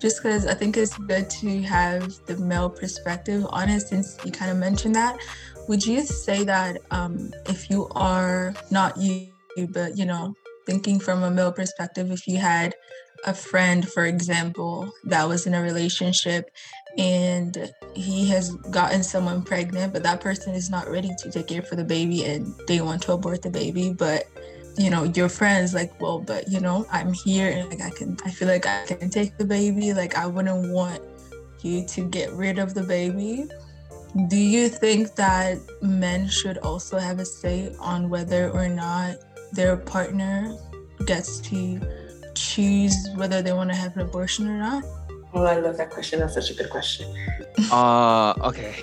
just 0.00 0.22
because 0.22 0.46
I 0.46 0.54
think 0.54 0.76
it's 0.76 0.96
good 0.98 1.30
to 1.30 1.62
have 1.62 2.12
the 2.26 2.36
male 2.36 2.68
perspective 2.68 3.46
on 3.50 3.68
it 3.68 3.80
since 3.80 4.18
you 4.24 4.32
kind 4.32 4.50
of 4.50 4.56
mentioned 4.56 4.94
that. 4.96 5.16
Would 5.68 5.86
you 5.86 6.02
say 6.02 6.44
that 6.44 6.78
um, 6.90 7.32
if 7.48 7.70
you 7.70 7.88
are 7.94 8.54
not 8.70 8.96
you, 8.98 9.28
but 9.70 9.96
you 9.96 10.04
know, 10.04 10.34
thinking 10.66 10.98
from 10.98 11.22
a 11.22 11.30
male 11.30 11.52
perspective, 11.52 12.10
if 12.10 12.26
you 12.26 12.38
had 12.38 12.74
a 13.24 13.32
friend, 13.32 13.88
for 13.88 14.04
example, 14.04 14.92
that 15.04 15.26
was 15.26 15.46
in 15.46 15.54
a 15.54 15.62
relationship 15.62 16.50
and 16.98 17.72
he 17.94 18.28
has 18.28 18.54
gotten 18.70 19.02
someone 19.02 19.42
pregnant, 19.42 19.92
but 19.92 20.02
that 20.02 20.20
person 20.20 20.54
is 20.54 20.70
not 20.70 20.88
ready 20.88 21.10
to 21.18 21.30
take 21.30 21.48
care 21.48 21.62
for 21.62 21.76
the 21.76 21.84
baby 21.84 22.24
and 22.24 22.54
they 22.68 22.80
want 22.80 23.02
to 23.02 23.12
abort 23.12 23.42
the 23.42 23.50
baby, 23.50 23.92
but 23.92 24.24
you 24.76 24.90
know, 24.90 25.04
your 25.04 25.28
friends 25.28 25.74
like, 25.74 25.98
well, 26.00 26.18
but 26.18 26.48
you 26.48 26.60
know, 26.60 26.86
I'm 26.90 27.12
here 27.12 27.48
and 27.48 27.68
like 27.68 27.80
I 27.80 27.90
can 27.90 28.16
I 28.24 28.30
feel 28.30 28.48
like 28.48 28.66
I 28.66 28.84
can 28.86 29.10
take 29.10 29.36
the 29.38 29.44
baby. 29.44 29.94
Like 29.94 30.16
I 30.16 30.26
wouldn't 30.26 30.72
want 30.72 31.02
you 31.62 31.86
to 31.86 32.08
get 32.08 32.32
rid 32.32 32.58
of 32.58 32.74
the 32.74 32.82
baby. 32.82 33.46
Do 34.28 34.36
you 34.36 34.68
think 34.68 35.14
that 35.16 35.58
men 35.82 36.28
should 36.28 36.58
also 36.58 36.98
have 36.98 37.18
a 37.18 37.24
say 37.24 37.74
on 37.80 38.08
whether 38.08 38.50
or 38.50 38.68
not 38.68 39.16
their 39.52 39.76
partner 39.76 40.56
gets 41.06 41.40
to 41.40 41.80
choose 42.34 42.94
whether 43.16 43.42
they 43.42 43.52
want 43.52 43.70
to 43.70 43.76
have 43.76 43.96
an 43.96 44.02
abortion 44.02 44.48
or 44.48 44.58
not? 44.58 44.84
Oh, 45.32 45.42
I 45.42 45.58
love 45.58 45.76
that 45.78 45.90
question. 45.90 46.20
That's 46.20 46.34
such 46.34 46.50
a 46.50 46.54
good 46.54 46.70
question. 46.70 47.12
uh 47.72 48.34
okay. 48.42 48.74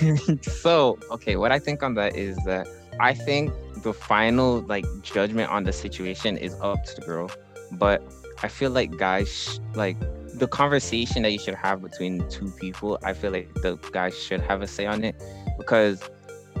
so, 0.42 0.98
okay, 1.10 1.36
what 1.36 1.52
I 1.52 1.58
think 1.58 1.82
on 1.82 1.94
that 1.94 2.16
is 2.16 2.36
that 2.44 2.66
I 3.00 3.14
think 3.14 3.52
the 3.82 3.92
final 3.92 4.60
like 4.62 4.84
judgment 5.02 5.50
on 5.50 5.64
the 5.64 5.72
situation 5.72 6.36
is 6.36 6.54
up 6.60 6.84
to 6.84 6.96
the 6.96 7.02
girl, 7.02 7.30
but 7.72 8.02
I 8.42 8.48
feel 8.48 8.70
like 8.70 8.96
guys 8.96 9.60
like 9.74 9.96
the 10.34 10.46
conversation 10.46 11.22
that 11.22 11.32
you 11.32 11.38
should 11.38 11.54
have 11.54 11.82
between 11.82 12.28
two 12.28 12.50
people, 12.52 12.98
I 13.02 13.12
feel 13.12 13.32
like 13.32 13.52
the 13.54 13.76
guy 13.92 14.10
should 14.10 14.40
have 14.42 14.62
a 14.62 14.66
say 14.66 14.86
on 14.86 15.02
it 15.04 15.20
because, 15.56 16.08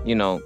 you 0.04 0.14
know, 0.14 0.40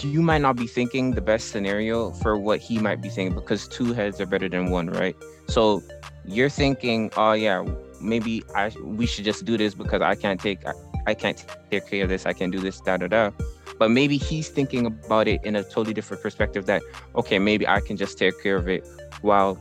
you 0.00 0.20
might 0.20 0.42
not 0.42 0.56
be 0.56 0.66
thinking 0.66 1.12
the 1.12 1.20
best 1.20 1.50
scenario 1.50 2.10
for 2.10 2.36
what 2.36 2.60
he 2.60 2.78
might 2.78 3.00
be 3.00 3.08
thinking 3.08 3.34
because 3.34 3.68
two 3.68 3.92
heads 3.92 4.20
are 4.20 4.26
better 4.26 4.48
than 4.48 4.70
one, 4.70 4.88
right? 4.90 5.16
So 5.48 5.82
you're 6.24 6.50
thinking, 6.50 7.10
oh 7.16 7.32
yeah, 7.32 7.64
maybe 8.00 8.42
I 8.54 8.72
we 8.82 9.06
should 9.06 9.24
just 9.24 9.44
do 9.44 9.56
this 9.56 9.74
because 9.74 10.02
I 10.02 10.14
can't 10.14 10.40
take 10.40 10.66
I, 10.66 10.72
I 11.06 11.14
can't 11.14 11.42
take 11.70 11.88
care 11.88 12.02
of 12.02 12.08
this, 12.08 12.26
I 12.26 12.32
can't 12.32 12.52
do 12.52 12.58
this, 12.58 12.80
da 12.80 12.96
da 12.96 13.06
da. 13.06 13.30
But 13.78 13.90
maybe 13.90 14.16
he's 14.16 14.48
thinking 14.48 14.86
about 14.86 15.28
it 15.28 15.40
in 15.44 15.56
a 15.56 15.62
totally 15.62 15.94
different 15.94 16.22
perspective 16.22 16.66
that 16.66 16.82
okay, 17.14 17.38
maybe 17.38 17.66
I 17.66 17.80
can 17.80 17.96
just 17.96 18.18
take 18.18 18.40
care 18.42 18.56
of 18.56 18.68
it 18.68 18.86
while 19.22 19.58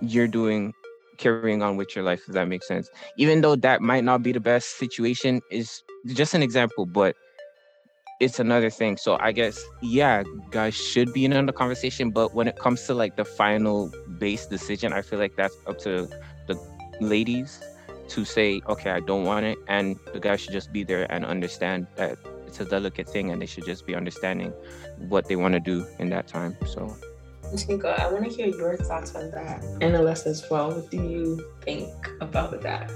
you're 0.00 0.28
doing 0.28 0.72
carrying 1.18 1.62
on 1.62 1.76
with 1.76 1.94
your 1.94 2.04
life, 2.04 2.22
if 2.26 2.34
that 2.34 2.48
makes 2.48 2.66
sense. 2.66 2.90
Even 3.16 3.40
though 3.40 3.56
that 3.56 3.80
might 3.80 4.04
not 4.04 4.22
be 4.22 4.32
the 4.32 4.40
best 4.40 4.78
situation, 4.78 5.40
is 5.50 5.82
just 6.06 6.34
an 6.34 6.42
example, 6.42 6.86
but 6.86 7.16
it's 8.20 8.38
another 8.38 8.70
thing. 8.70 8.96
So 8.96 9.16
I 9.20 9.32
guess, 9.32 9.62
yeah, 9.82 10.22
guys 10.50 10.74
should 10.74 11.12
be 11.12 11.24
in 11.24 11.46
the 11.46 11.52
conversation, 11.52 12.10
but 12.10 12.34
when 12.34 12.48
it 12.48 12.56
comes 12.56 12.82
to 12.86 12.94
like 12.94 13.16
the 13.16 13.24
final 13.24 13.92
base 14.18 14.46
decision, 14.46 14.92
I 14.92 15.02
feel 15.02 15.18
like 15.18 15.36
that's 15.36 15.56
up 15.66 15.78
to 15.80 16.08
the 16.46 16.58
ladies 17.00 17.60
to 18.08 18.24
say, 18.24 18.60
okay, 18.68 18.90
I 18.90 19.00
don't 19.00 19.24
want 19.24 19.46
it. 19.46 19.58
And 19.68 19.96
the 20.12 20.20
guy 20.20 20.36
should 20.36 20.52
just 20.52 20.72
be 20.72 20.84
there 20.84 21.10
and 21.10 21.24
understand 21.24 21.86
that 21.96 22.18
a 22.60 22.64
delicate 22.64 23.08
thing 23.08 23.30
and 23.30 23.40
they 23.40 23.46
should 23.46 23.64
just 23.64 23.86
be 23.86 23.94
understanding 23.94 24.52
what 25.08 25.26
they 25.26 25.36
want 25.36 25.54
to 25.54 25.60
do 25.60 25.86
in 25.98 26.10
that 26.10 26.26
time. 26.28 26.56
So 26.66 26.94
Tika, 27.56 28.02
I 28.02 28.10
want 28.10 28.24
to 28.24 28.30
hear 28.30 28.48
your 28.48 28.76
thoughts 28.76 29.14
on 29.14 29.30
that. 29.30 29.62
And 29.80 29.94
Alessa 29.94 30.26
as 30.26 30.48
well. 30.50 30.72
What 30.72 30.90
do 30.90 30.96
you 30.96 31.52
think 31.62 31.92
about 32.20 32.60
that? 32.62 32.90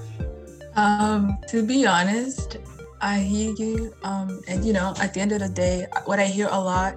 Um, 0.74 1.38
to 1.48 1.64
be 1.64 1.86
honest, 1.86 2.58
I 3.00 3.20
hear 3.20 3.54
you. 3.54 3.94
Um, 4.02 4.40
and 4.48 4.64
you 4.64 4.72
know, 4.72 4.94
at 5.00 5.14
the 5.14 5.20
end 5.20 5.32
of 5.32 5.40
the 5.40 5.48
day, 5.48 5.86
what 6.06 6.18
I 6.18 6.26
hear 6.26 6.48
a 6.50 6.60
lot 6.60 6.96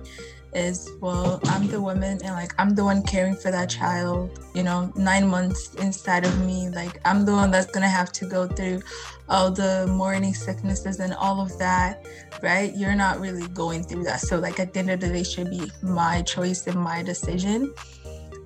is, 0.53 0.89
well, 0.99 1.39
I'm 1.45 1.67
the 1.67 1.81
woman 1.81 2.19
and 2.23 2.33
like 2.35 2.53
I'm 2.57 2.75
the 2.75 2.83
one 2.83 3.03
caring 3.03 3.35
for 3.35 3.51
that 3.51 3.69
child, 3.69 4.39
you 4.53 4.63
know, 4.63 4.91
nine 4.95 5.27
months 5.27 5.73
inside 5.75 6.25
of 6.25 6.45
me. 6.45 6.69
Like 6.69 6.99
I'm 7.05 7.25
the 7.25 7.33
one 7.33 7.51
that's 7.51 7.71
gonna 7.71 7.89
have 7.89 8.11
to 8.13 8.25
go 8.25 8.47
through 8.47 8.81
all 9.29 9.51
the 9.51 9.87
morning 9.87 10.33
sicknesses 10.33 10.99
and 10.99 11.13
all 11.13 11.41
of 11.41 11.57
that, 11.57 12.05
right? 12.41 12.75
You're 12.75 12.95
not 12.95 13.19
really 13.19 13.47
going 13.49 13.83
through 13.83 14.03
that. 14.05 14.19
So 14.19 14.39
like 14.39 14.59
at 14.59 14.73
the 14.73 14.79
end 14.79 14.91
of 14.91 14.99
the 14.99 15.07
day 15.07 15.23
should 15.23 15.49
be 15.49 15.71
my 15.81 16.21
choice 16.23 16.67
and 16.67 16.79
my 16.79 17.01
decision. 17.03 17.73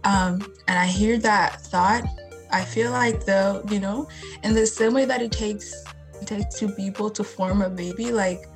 Um, 0.04 0.54
and 0.68 0.78
I 0.78 0.86
hear 0.86 1.18
that 1.20 1.62
thought. 1.62 2.04
I 2.52 2.64
feel 2.64 2.92
like 2.92 3.26
though, 3.26 3.64
you 3.70 3.80
know, 3.80 4.08
in 4.44 4.54
the 4.54 4.66
same 4.68 4.94
way 4.94 5.06
that 5.06 5.22
it 5.22 5.32
takes 5.32 5.74
it 6.22 6.28
takes 6.28 6.58
two 6.58 6.70
people 6.70 7.10
to 7.10 7.24
form 7.24 7.62
a 7.62 7.70
baby, 7.70 8.12
like 8.12 8.48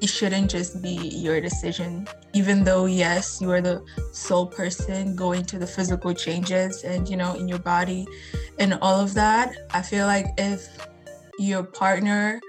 it 0.00 0.08
shouldn't 0.08 0.50
just 0.50 0.82
be 0.82 0.94
your 0.94 1.40
decision. 1.40 2.08
Even 2.32 2.64
though 2.64 2.86
yes 2.86 3.40
you 3.40 3.50
are 3.50 3.60
the 3.60 3.84
sole 4.12 4.46
person 4.46 5.14
going 5.16 5.44
to 5.46 5.58
the 5.58 5.66
physical 5.66 6.14
changes 6.14 6.84
and 6.84 7.08
you 7.08 7.16
know 7.16 7.34
in 7.34 7.48
your 7.48 7.58
body 7.58 8.06
and 8.58 8.74
all 8.82 9.00
of 9.00 9.14
that 9.14 9.52
i 9.72 9.82
feel 9.82 10.06
like 10.06 10.26
if 10.38 10.68
your 11.38 11.62
partner 11.62 12.40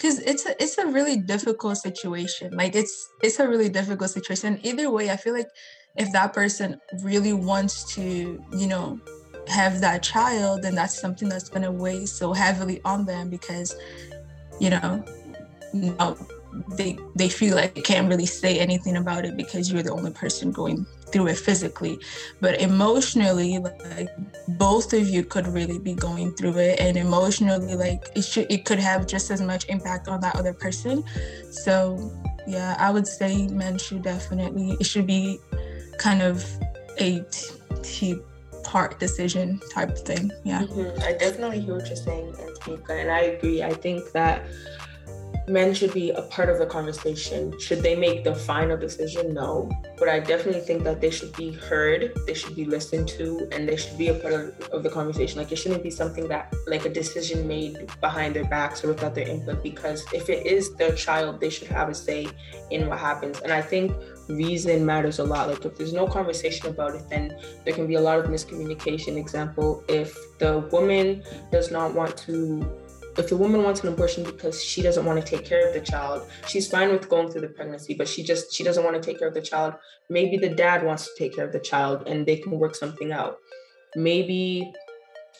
because 0.00 0.18
it's 0.20 0.46
a, 0.46 0.62
it's 0.62 0.78
a 0.78 0.86
really 0.86 1.18
difficult 1.18 1.76
situation. 1.76 2.56
Like 2.56 2.74
it's 2.74 3.10
it's 3.22 3.38
a 3.38 3.46
really 3.46 3.68
difficult 3.68 4.10
situation. 4.10 4.58
Either 4.62 4.90
way 4.90 5.10
i 5.10 5.16
feel 5.16 5.34
like 5.34 5.48
if 5.96 6.10
that 6.12 6.32
person 6.32 6.80
really 7.02 7.32
wants 7.32 7.94
to 7.94 8.42
you 8.56 8.66
know 8.66 8.98
have 9.48 9.80
that 9.80 10.02
child 10.02 10.62
then 10.62 10.74
that's 10.74 11.00
something 11.00 11.28
that's 11.28 11.48
going 11.48 11.62
to 11.62 11.72
weigh 11.72 12.06
so 12.06 12.32
heavily 12.32 12.80
on 12.84 13.04
them 13.04 13.28
because 13.28 13.74
you 14.60 14.70
know 14.70 15.04
now 15.72 16.16
they 16.76 16.98
they 17.14 17.28
feel 17.28 17.56
like 17.56 17.74
they 17.74 17.80
can't 17.80 18.08
really 18.08 18.26
say 18.26 18.58
anything 18.58 18.96
about 18.96 19.24
it 19.24 19.36
because 19.36 19.70
you're 19.70 19.82
the 19.82 19.92
only 19.92 20.10
person 20.10 20.50
going 20.52 20.86
through 21.12 21.28
it 21.28 21.38
physically. 21.38 21.98
But 22.40 22.60
emotionally 22.60 23.58
like 23.58 24.08
both 24.48 24.92
of 24.92 25.08
you 25.08 25.24
could 25.24 25.46
really 25.48 25.78
be 25.78 25.94
going 25.94 26.32
through 26.36 26.58
it. 26.58 26.80
And 26.80 26.96
emotionally 26.96 27.74
like 27.74 28.04
it 28.14 28.22
should 28.22 28.50
it 28.50 28.64
could 28.64 28.78
have 28.78 29.06
just 29.06 29.30
as 29.30 29.40
much 29.40 29.68
impact 29.68 30.08
on 30.08 30.20
that 30.20 30.36
other 30.36 30.52
person. 30.52 31.04
So 31.50 32.12
yeah 32.46 32.74
i 32.78 32.90
would 32.90 33.06
say 33.06 33.46
men 33.48 33.76
should 33.78 34.02
definitely 34.02 34.76
it 34.80 34.86
should 34.86 35.06
be 35.06 35.38
kind 35.98 36.22
of 36.22 36.44
a 36.98 37.24
t 37.82 38.16
part 38.64 39.00
decision 39.00 39.60
type 39.72 39.96
thing. 39.96 40.30
Yeah. 40.44 40.62
Mm-hmm. 40.62 41.02
i 41.02 41.12
definitely 41.12 41.60
hear 41.60 41.74
what 41.74 41.86
you're 41.86 41.96
saying 41.96 42.34
and 42.88 43.10
i 43.10 43.20
agree. 43.20 43.62
I 43.62 43.72
think 43.72 44.12
that 44.12 44.44
men 45.50 45.74
should 45.74 45.92
be 45.92 46.10
a 46.10 46.22
part 46.22 46.48
of 46.48 46.58
the 46.58 46.66
conversation. 46.66 47.58
Should 47.58 47.82
they 47.82 47.96
make 47.96 48.24
the 48.24 48.34
final 48.34 48.76
decision? 48.76 49.34
No. 49.34 49.68
But 49.98 50.08
I 50.08 50.20
definitely 50.20 50.60
think 50.60 50.84
that 50.84 51.00
they 51.00 51.10
should 51.10 51.34
be 51.36 51.52
heard, 51.52 52.12
they 52.26 52.34
should 52.34 52.54
be 52.54 52.64
listened 52.64 53.08
to, 53.08 53.48
and 53.52 53.68
they 53.68 53.76
should 53.76 53.98
be 53.98 54.08
a 54.08 54.14
part 54.14 54.32
of, 54.32 54.60
of 54.70 54.82
the 54.82 54.90
conversation. 54.90 55.38
Like 55.38 55.52
it 55.52 55.56
shouldn't 55.56 55.82
be 55.82 55.90
something 55.90 56.28
that, 56.28 56.54
like 56.66 56.84
a 56.86 56.88
decision 56.88 57.46
made 57.46 57.90
behind 58.00 58.34
their 58.36 58.44
backs 58.44 58.84
or 58.84 58.88
without 58.88 59.14
their 59.14 59.28
input, 59.28 59.62
because 59.62 60.04
if 60.12 60.28
it 60.30 60.46
is 60.46 60.74
their 60.76 60.94
child, 60.94 61.40
they 61.40 61.50
should 61.50 61.68
have 61.68 61.88
a 61.88 61.94
say 61.94 62.28
in 62.70 62.88
what 62.88 62.98
happens. 62.98 63.40
And 63.40 63.52
I 63.52 63.62
think 63.62 63.92
reason 64.28 64.86
matters 64.86 65.18
a 65.18 65.24
lot. 65.24 65.48
Like 65.48 65.64
if 65.64 65.76
there's 65.76 65.92
no 65.92 66.06
conversation 66.06 66.68
about 66.68 66.94
it, 66.94 67.08
then 67.10 67.36
there 67.64 67.74
can 67.74 67.86
be 67.86 67.96
a 67.96 68.00
lot 68.00 68.18
of 68.18 68.26
miscommunication. 68.26 69.16
Example, 69.16 69.82
if 69.88 70.16
the 70.38 70.60
woman 70.72 71.22
does 71.50 71.70
not 71.70 71.94
want 71.94 72.16
to 72.18 72.64
if 73.20 73.32
a 73.32 73.36
woman 73.36 73.62
wants 73.62 73.82
an 73.82 73.88
abortion 73.88 74.24
because 74.24 74.62
she 74.62 74.82
doesn't 74.82 75.04
want 75.04 75.24
to 75.24 75.36
take 75.36 75.44
care 75.44 75.68
of 75.68 75.74
the 75.74 75.80
child 75.80 76.28
she's 76.46 76.68
fine 76.68 76.90
with 76.90 77.08
going 77.08 77.30
through 77.30 77.40
the 77.40 77.48
pregnancy 77.48 77.94
but 77.94 78.08
she 78.08 78.22
just 78.22 78.52
she 78.54 78.64
doesn't 78.64 78.84
want 78.84 78.96
to 78.96 79.02
take 79.02 79.18
care 79.18 79.28
of 79.28 79.34
the 79.34 79.42
child. 79.42 79.74
Maybe 80.08 80.36
the 80.36 80.48
dad 80.48 80.84
wants 80.84 81.04
to 81.04 81.10
take 81.18 81.34
care 81.34 81.44
of 81.44 81.52
the 81.52 81.60
child 81.60 82.06
and 82.06 82.26
they 82.26 82.36
can 82.36 82.52
work 82.58 82.74
something 82.74 83.12
out. 83.12 83.36
Maybe 83.94 84.72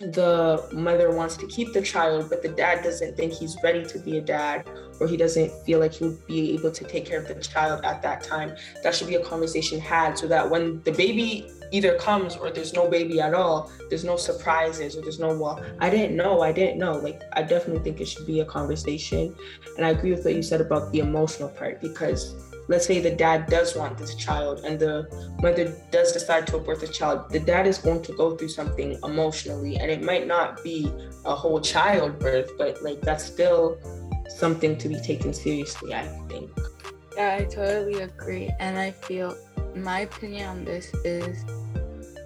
the 0.00 0.68
mother 0.72 1.14
wants 1.14 1.36
to 1.36 1.46
keep 1.48 1.72
the 1.74 1.82
child 1.82 2.30
but 2.30 2.42
the 2.42 2.48
dad 2.48 2.82
doesn't 2.82 3.16
think 3.18 3.34
he's 3.34 3.56
ready 3.62 3.84
to 3.84 3.98
be 3.98 4.16
a 4.16 4.20
dad 4.20 4.66
or 4.98 5.06
he 5.06 5.16
doesn't 5.16 5.50
feel 5.64 5.78
like 5.78 5.92
he 5.92 6.04
would 6.04 6.26
be 6.26 6.54
able 6.54 6.70
to 6.70 6.84
take 6.84 7.04
care 7.04 7.20
of 7.20 7.28
the 7.28 7.34
child 7.34 7.84
at 7.84 8.00
that 8.02 8.22
time. 8.22 8.54
That 8.82 8.94
should 8.94 9.08
be 9.08 9.16
a 9.16 9.24
conversation 9.24 9.78
had 9.78 10.16
so 10.18 10.26
that 10.28 10.48
when 10.48 10.82
the 10.82 10.92
baby 10.92 11.50
either 11.72 11.96
comes 11.96 12.36
or 12.36 12.50
there's 12.50 12.72
no 12.72 12.88
baby 12.88 13.20
at 13.20 13.34
all. 13.34 13.70
There's 13.88 14.04
no 14.04 14.16
surprises 14.16 14.96
or 14.96 15.02
there's 15.02 15.18
no, 15.18 15.36
well, 15.36 15.64
I 15.78 15.90
didn't 15.90 16.16
know, 16.16 16.42
I 16.42 16.52
didn't 16.52 16.78
know. 16.78 16.92
Like, 16.92 17.22
I 17.32 17.42
definitely 17.42 17.82
think 17.82 18.00
it 18.00 18.06
should 18.06 18.26
be 18.26 18.40
a 18.40 18.44
conversation. 18.44 19.34
And 19.76 19.86
I 19.86 19.90
agree 19.90 20.10
with 20.10 20.24
what 20.24 20.34
you 20.34 20.42
said 20.42 20.60
about 20.60 20.92
the 20.92 21.00
emotional 21.00 21.48
part 21.48 21.80
because 21.80 22.34
let's 22.68 22.86
say 22.86 23.00
the 23.00 23.10
dad 23.10 23.46
does 23.46 23.74
want 23.74 23.98
this 23.98 24.14
child 24.14 24.60
and 24.64 24.78
the 24.78 25.08
mother 25.42 25.76
does 25.90 26.12
decide 26.12 26.46
to 26.46 26.56
abort 26.56 26.80
the 26.80 26.88
child, 26.88 27.28
the 27.30 27.40
dad 27.40 27.66
is 27.66 27.78
going 27.78 28.02
to 28.02 28.12
go 28.12 28.36
through 28.36 28.48
something 28.48 28.98
emotionally. 29.02 29.76
And 29.76 29.90
it 29.90 30.02
might 30.02 30.26
not 30.26 30.62
be 30.62 30.92
a 31.24 31.34
whole 31.34 31.60
childbirth, 31.60 32.52
but 32.56 32.82
like 32.82 33.00
that's 33.00 33.24
still 33.24 33.78
something 34.38 34.78
to 34.78 34.88
be 34.88 35.00
taken 35.00 35.34
seriously, 35.34 35.94
I 35.94 36.06
think. 36.28 36.50
Yeah, 37.16 37.38
I 37.40 37.44
totally 37.44 38.02
agree. 38.02 38.50
And 38.60 38.78
I 38.78 38.92
feel 38.92 39.36
my 39.74 40.00
opinion 40.00 40.48
on 40.48 40.64
this 40.64 40.92
is 41.04 41.44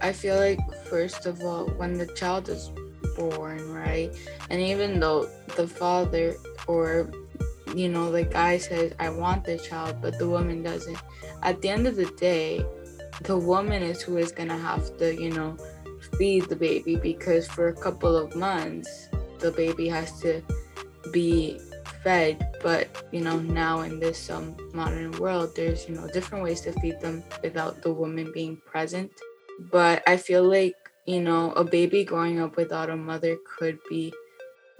I 0.04 0.12
feel 0.12 0.36
like, 0.36 0.60
first 0.84 1.24
of 1.24 1.40
all, 1.40 1.64
when 1.78 1.94
the 1.94 2.06
child 2.08 2.50
is 2.50 2.70
born, 3.16 3.72
right? 3.72 4.10
And 4.50 4.60
even 4.60 5.00
though 5.00 5.30
the 5.56 5.66
father 5.66 6.36
or 6.66 7.10
you 7.74 7.88
know, 7.88 8.12
the 8.12 8.24
guy 8.24 8.58
says, 8.58 8.92
I 9.00 9.08
want 9.08 9.44
the 9.44 9.58
child, 9.58 9.96
but 10.00 10.18
the 10.18 10.28
woman 10.28 10.62
doesn't. 10.62 10.98
At 11.42 11.60
the 11.62 11.70
end 11.70 11.86
of 11.86 11.96
the 11.96 12.06
day, 12.20 12.64
the 13.22 13.36
woman 13.36 13.82
is 13.82 14.02
who 14.02 14.18
is 14.18 14.30
to 14.32 14.46
have 14.46 14.96
to, 14.98 15.14
you 15.14 15.30
know, 15.30 15.56
feed 16.18 16.44
the 16.50 16.56
baby 16.56 16.96
because 16.96 17.48
for 17.48 17.68
a 17.68 17.74
couple 17.74 18.14
of 18.14 18.36
months, 18.36 19.08
the 19.38 19.50
baby 19.50 19.88
has 19.88 20.20
to 20.20 20.42
be 21.12 21.58
fed. 22.02 22.46
But, 22.62 23.04
you 23.10 23.22
know, 23.22 23.40
now 23.40 23.80
in 23.80 23.98
this 23.98 24.30
um, 24.30 24.54
modern 24.72 25.12
world, 25.12 25.56
there's, 25.56 25.88
you 25.88 25.96
know, 25.96 26.06
different 26.08 26.44
ways 26.44 26.60
to 26.62 26.72
feed 26.80 27.00
them 27.00 27.24
without 27.42 27.82
the 27.82 27.92
woman 27.92 28.30
being 28.32 28.58
present. 28.66 29.10
But 29.58 30.02
I 30.06 30.16
feel 30.16 30.44
like, 30.44 30.74
you 31.06 31.20
know, 31.20 31.52
a 31.52 31.64
baby 31.64 32.04
growing 32.04 32.40
up 32.40 32.56
without 32.56 32.90
a 32.90 32.96
mother 32.96 33.36
could 33.58 33.78
be 33.88 34.12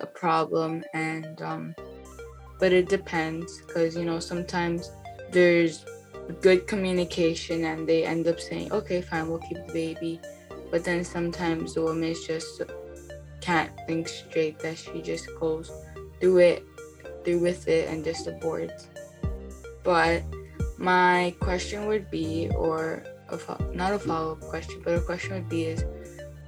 a 0.00 0.06
problem. 0.06 0.84
And, 0.92 1.40
um, 1.42 1.74
but 2.58 2.72
it 2.72 2.88
depends 2.88 3.60
because 3.62 3.96
you 3.96 4.04
know 4.04 4.18
sometimes 4.18 4.90
there's 5.32 5.84
good 6.40 6.66
communication 6.66 7.64
and 7.64 7.86
they 7.86 8.04
end 8.04 8.26
up 8.26 8.40
saying 8.40 8.72
okay 8.72 9.02
fine 9.02 9.28
we'll 9.28 9.38
keep 9.40 9.58
the 9.66 9.72
baby 9.72 10.20
but 10.70 10.84
then 10.84 11.04
sometimes 11.04 11.74
the 11.74 11.82
woman 11.82 12.04
is 12.04 12.24
just 12.26 12.62
can't 13.40 13.70
think 13.86 14.08
straight 14.08 14.58
that 14.60 14.78
she 14.78 15.02
just 15.02 15.28
goes 15.38 15.70
through 16.20 16.38
it 16.38 16.64
through 17.24 17.40
with 17.40 17.68
it 17.68 17.88
and 17.88 18.04
just 18.04 18.26
aborts 18.26 18.86
but 19.82 20.22
my 20.78 21.34
question 21.40 21.86
would 21.86 22.10
be 22.10 22.50
or 22.56 23.04
a 23.28 23.38
fo- 23.38 23.70
not 23.72 23.92
a 23.92 23.98
follow-up 23.98 24.40
question 24.40 24.80
but 24.84 24.94
a 24.94 25.00
question 25.00 25.34
would 25.34 25.48
be 25.48 25.64
is 25.64 25.84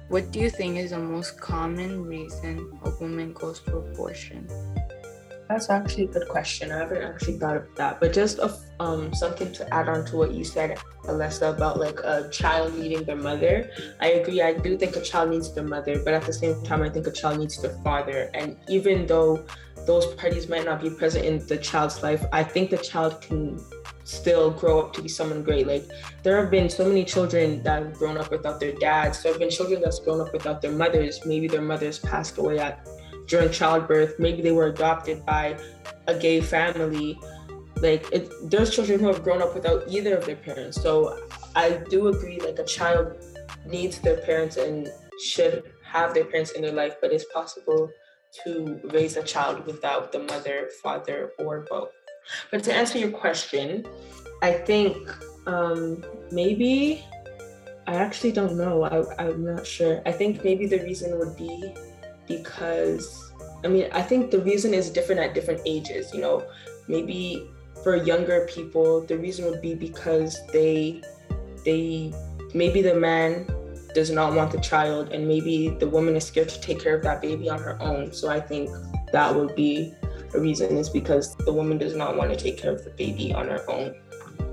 what 0.09 0.31
do 0.31 0.39
you 0.39 0.49
think 0.49 0.77
is 0.77 0.91
the 0.91 0.99
most 0.99 1.39
common 1.39 2.03
reason 2.03 2.79
a 2.83 2.89
woman 3.01 3.33
goes 3.33 3.59
to 3.59 3.77
abortion 3.77 4.47
that's 5.47 5.69
actually 5.69 6.05
a 6.05 6.07
good 6.07 6.27
question. 6.27 6.71
I 6.71 6.79
haven't 6.79 7.01
actually 7.01 7.39
thought 7.39 7.55
of 7.55 7.75
that, 7.75 8.01
but 8.01 8.11
just 8.11 8.39
a, 8.39 8.53
um, 8.81 9.13
something 9.13 9.51
to 9.53 9.73
add 9.73 9.87
on 9.87 10.05
to 10.07 10.17
what 10.17 10.33
you 10.33 10.43
said, 10.43 10.77
Alessa, 11.05 11.55
about 11.55 11.79
like 11.79 11.99
a 12.03 12.29
child 12.29 12.77
needing 12.77 13.05
their 13.05 13.15
mother. 13.15 13.69
I 14.01 14.07
agree. 14.19 14.41
I 14.41 14.53
do 14.53 14.77
think 14.77 14.97
a 14.97 15.01
child 15.01 15.29
needs 15.29 15.53
their 15.53 15.63
mother, 15.63 16.03
but 16.03 16.13
at 16.13 16.23
the 16.23 16.33
same 16.33 16.61
time, 16.63 16.81
I 16.81 16.89
think 16.89 17.07
a 17.07 17.11
child 17.11 17.39
needs 17.39 17.61
their 17.61 17.77
father. 17.81 18.29
And 18.33 18.57
even 18.67 19.07
though 19.07 19.45
those 19.85 20.05
parties 20.15 20.49
might 20.49 20.65
not 20.65 20.81
be 20.81 20.89
present 20.89 21.23
in 21.23 21.45
the 21.47 21.57
child's 21.57 22.03
life, 22.03 22.25
I 22.33 22.43
think 22.43 22.69
the 22.69 22.77
child 22.77 23.21
can 23.21 23.57
still 24.07 24.51
grow 24.51 24.79
up 24.79 24.93
to 24.93 25.01
be 25.01 25.09
someone 25.09 25.43
great. 25.43 25.67
Like 25.67 25.83
there 26.23 26.39
have 26.41 26.49
been 26.49 26.69
so 26.69 26.87
many 26.87 27.03
children 27.03 27.61
that 27.63 27.83
have 27.83 27.93
grown 27.93 28.17
up 28.17 28.31
without 28.31 28.59
their 28.59 28.71
dads. 28.71 29.21
There 29.21 29.31
have 29.33 29.39
been 29.39 29.49
children 29.49 29.81
that's 29.81 29.99
grown 29.99 30.21
up 30.21 30.31
without 30.31 30.61
their 30.61 30.71
mothers. 30.71 31.25
Maybe 31.25 31.47
their 31.47 31.61
mothers 31.61 31.99
passed 31.99 32.37
away 32.37 32.57
at 32.59 32.87
during 33.27 33.51
childbirth. 33.51 34.17
Maybe 34.17 34.41
they 34.41 34.53
were 34.53 34.67
adopted 34.67 35.25
by 35.25 35.57
a 36.07 36.17
gay 36.17 36.39
family. 36.39 37.19
Like 37.81 38.09
it, 38.13 38.31
there's 38.49 38.73
children 38.73 38.99
who 38.99 39.07
have 39.07 39.23
grown 39.23 39.41
up 39.41 39.53
without 39.53 39.83
either 39.89 40.15
of 40.15 40.25
their 40.25 40.37
parents. 40.37 40.81
So 40.81 41.27
I 41.55 41.81
do 41.89 42.07
agree, 42.07 42.39
like 42.39 42.59
a 42.59 42.63
child 42.63 43.13
needs 43.65 43.99
their 43.99 44.17
parents 44.21 44.55
and 44.55 44.87
should 45.21 45.63
have 45.83 46.13
their 46.13 46.25
parents 46.25 46.51
in 46.51 46.61
their 46.61 46.71
life, 46.71 46.95
but 47.01 47.11
it's 47.11 47.25
possible 47.33 47.89
to 48.43 48.79
raise 48.85 49.17
a 49.17 49.23
child 49.23 49.65
without 49.65 50.11
the 50.11 50.19
mother, 50.19 50.69
father, 50.81 51.31
or 51.39 51.65
both. 51.69 51.91
But 52.51 52.63
to 52.65 52.73
answer 52.73 52.97
your 52.97 53.11
question, 53.11 53.85
I 54.41 54.51
think 54.51 54.97
um, 55.47 56.03
maybe 56.31 57.03
I 57.87 57.95
actually 57.95 58.33
don't 58.33 58.57
know. 58.57 58.83
I, 58.83 59.23
I'm 59.23 59.45
not 59.45 59.65
sure. 59.65 60.01
I 60.05 60.11
think 60.11 60.43
maybe 60.43 60.67
the 60.67 60.79
reason 60.79 61.17
would 61.17 61.35
be 61.37 61.73
because 62.27 63.31
I 63.63 63.69
mean, 63.69 63.89
I 63.91 64.01
think 64.01 64.31
the 64.31 64.39
reason 64.39 64.73
is 64.73 64.89
different 64.89 65.21
at 65.21 65.33
different 65.33 65.61
ages. 65.65 66.13
You 66.13 66.21
know, 66.21 66.45
maybe 66.87 67.49
for 67.83 67.95
younger 67.95 68.47
people, 68.49 69.01
the 69.01 69.17
reason 69.17 69.45
would 69.45 69.61
be 69.61 69.73
because 69.73 70.37
they 70.51 71.01
they 71.65 72.13
maybe 72.53 72.81
the 72.81 72.95
man 72.95 73.47
does 73.93 74.11
not 74.11 74.33
want 74.33 74.51
the 74.51 74.59
child 74.59 75.09
and 75.09 75.27
maybe 75.27 75.69
the 75.79 75.87
woman 75.87 76.15
is 76.15 76.25
scared 76.25 76.49
to 76.49 76.61
take 76.61 76.79
care 76.79 76.95
of 76.95 77.03
that 77.03 77.21
baby 77.21 77.49
on 77.49 77.59
her 77.59 77.81
own. 77.81 78.11
So 78.11 78.29
I 78.29 78.39
think 78.39 78.69
that 79.11 79.33
would 79.33 79.55
be 79.55 79.93
reason 80.39 80.77
is 80.77 80.89
because 80.89 81.35
the 81.37 81.53
woman 81.53 81.77
does 81.77 81.95
not 81.95 82.15
want 82.17 82.31
to 82.31 82.37
take 82.37 82.57
care 82.57 82.71
of 82.71 82.83
the 82.83 82.91
baby 82.91 83.33
on 83.33 83.47
her 83.47 83.69
own 83.69 83.95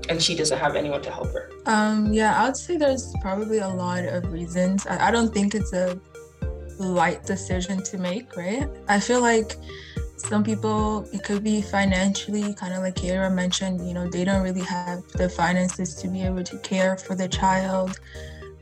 and 0.09 0.21
she 0.21 0.35
doesn't 0.35 0.59
have 0.59 0.75
anyone 0.75 1.01
to 1.01 1.11
help 1.11 1.27
her. 1.33 1.49
Um 1.65 2.13
yeah, 2.13 2.39
I 2.39 2.45
would 2.45 2.57
say 2.57 2.77
there's 2.77 3.13
probably 3.21 3.59
a 3.59 3.67
lot 3.67 4.03
of 4.05 4.31
reasons. 4.31 4.85
I, 4.87 5.07
I 5.07 5.11
don't 5.11 5.33
think 5.33 5.55
it's 5.55 5.73
a 5.73 5.99
light 6.77 7.25
decision 7.25 7.81
to 7.83 7.97
make, 7.97 8.35
right? 8.35 8.69
I 8.87 8.99
feel 8.99 9.21
like 9.21 9.55
some 10.17 10.43
people 10.43 11.07
it 11.11 11.23
could 11.23 11.43
be 11.43 11.61
financially 11.61 12.53
kind 12.53 12.73
of 12.73 12.79
like 12.79 12.95
Kiara 12.95 13.33
mentioned, 13.33 13.85
you 13.87 13.93
know, 13.93 14.09
they 14.09 14.23
don't 14.23 14.43
really 14.43 14.61
have 14.61 15.03
the 15.13 15.29
finances 15.29 15.95
to 15.95 16.07
be 16.07 16.23
able 16.23 16.43
to 16.43 16.57
care 16.59 16.97
for 16.97 17.15
the 17.15 17.27
child. 17.27 17.99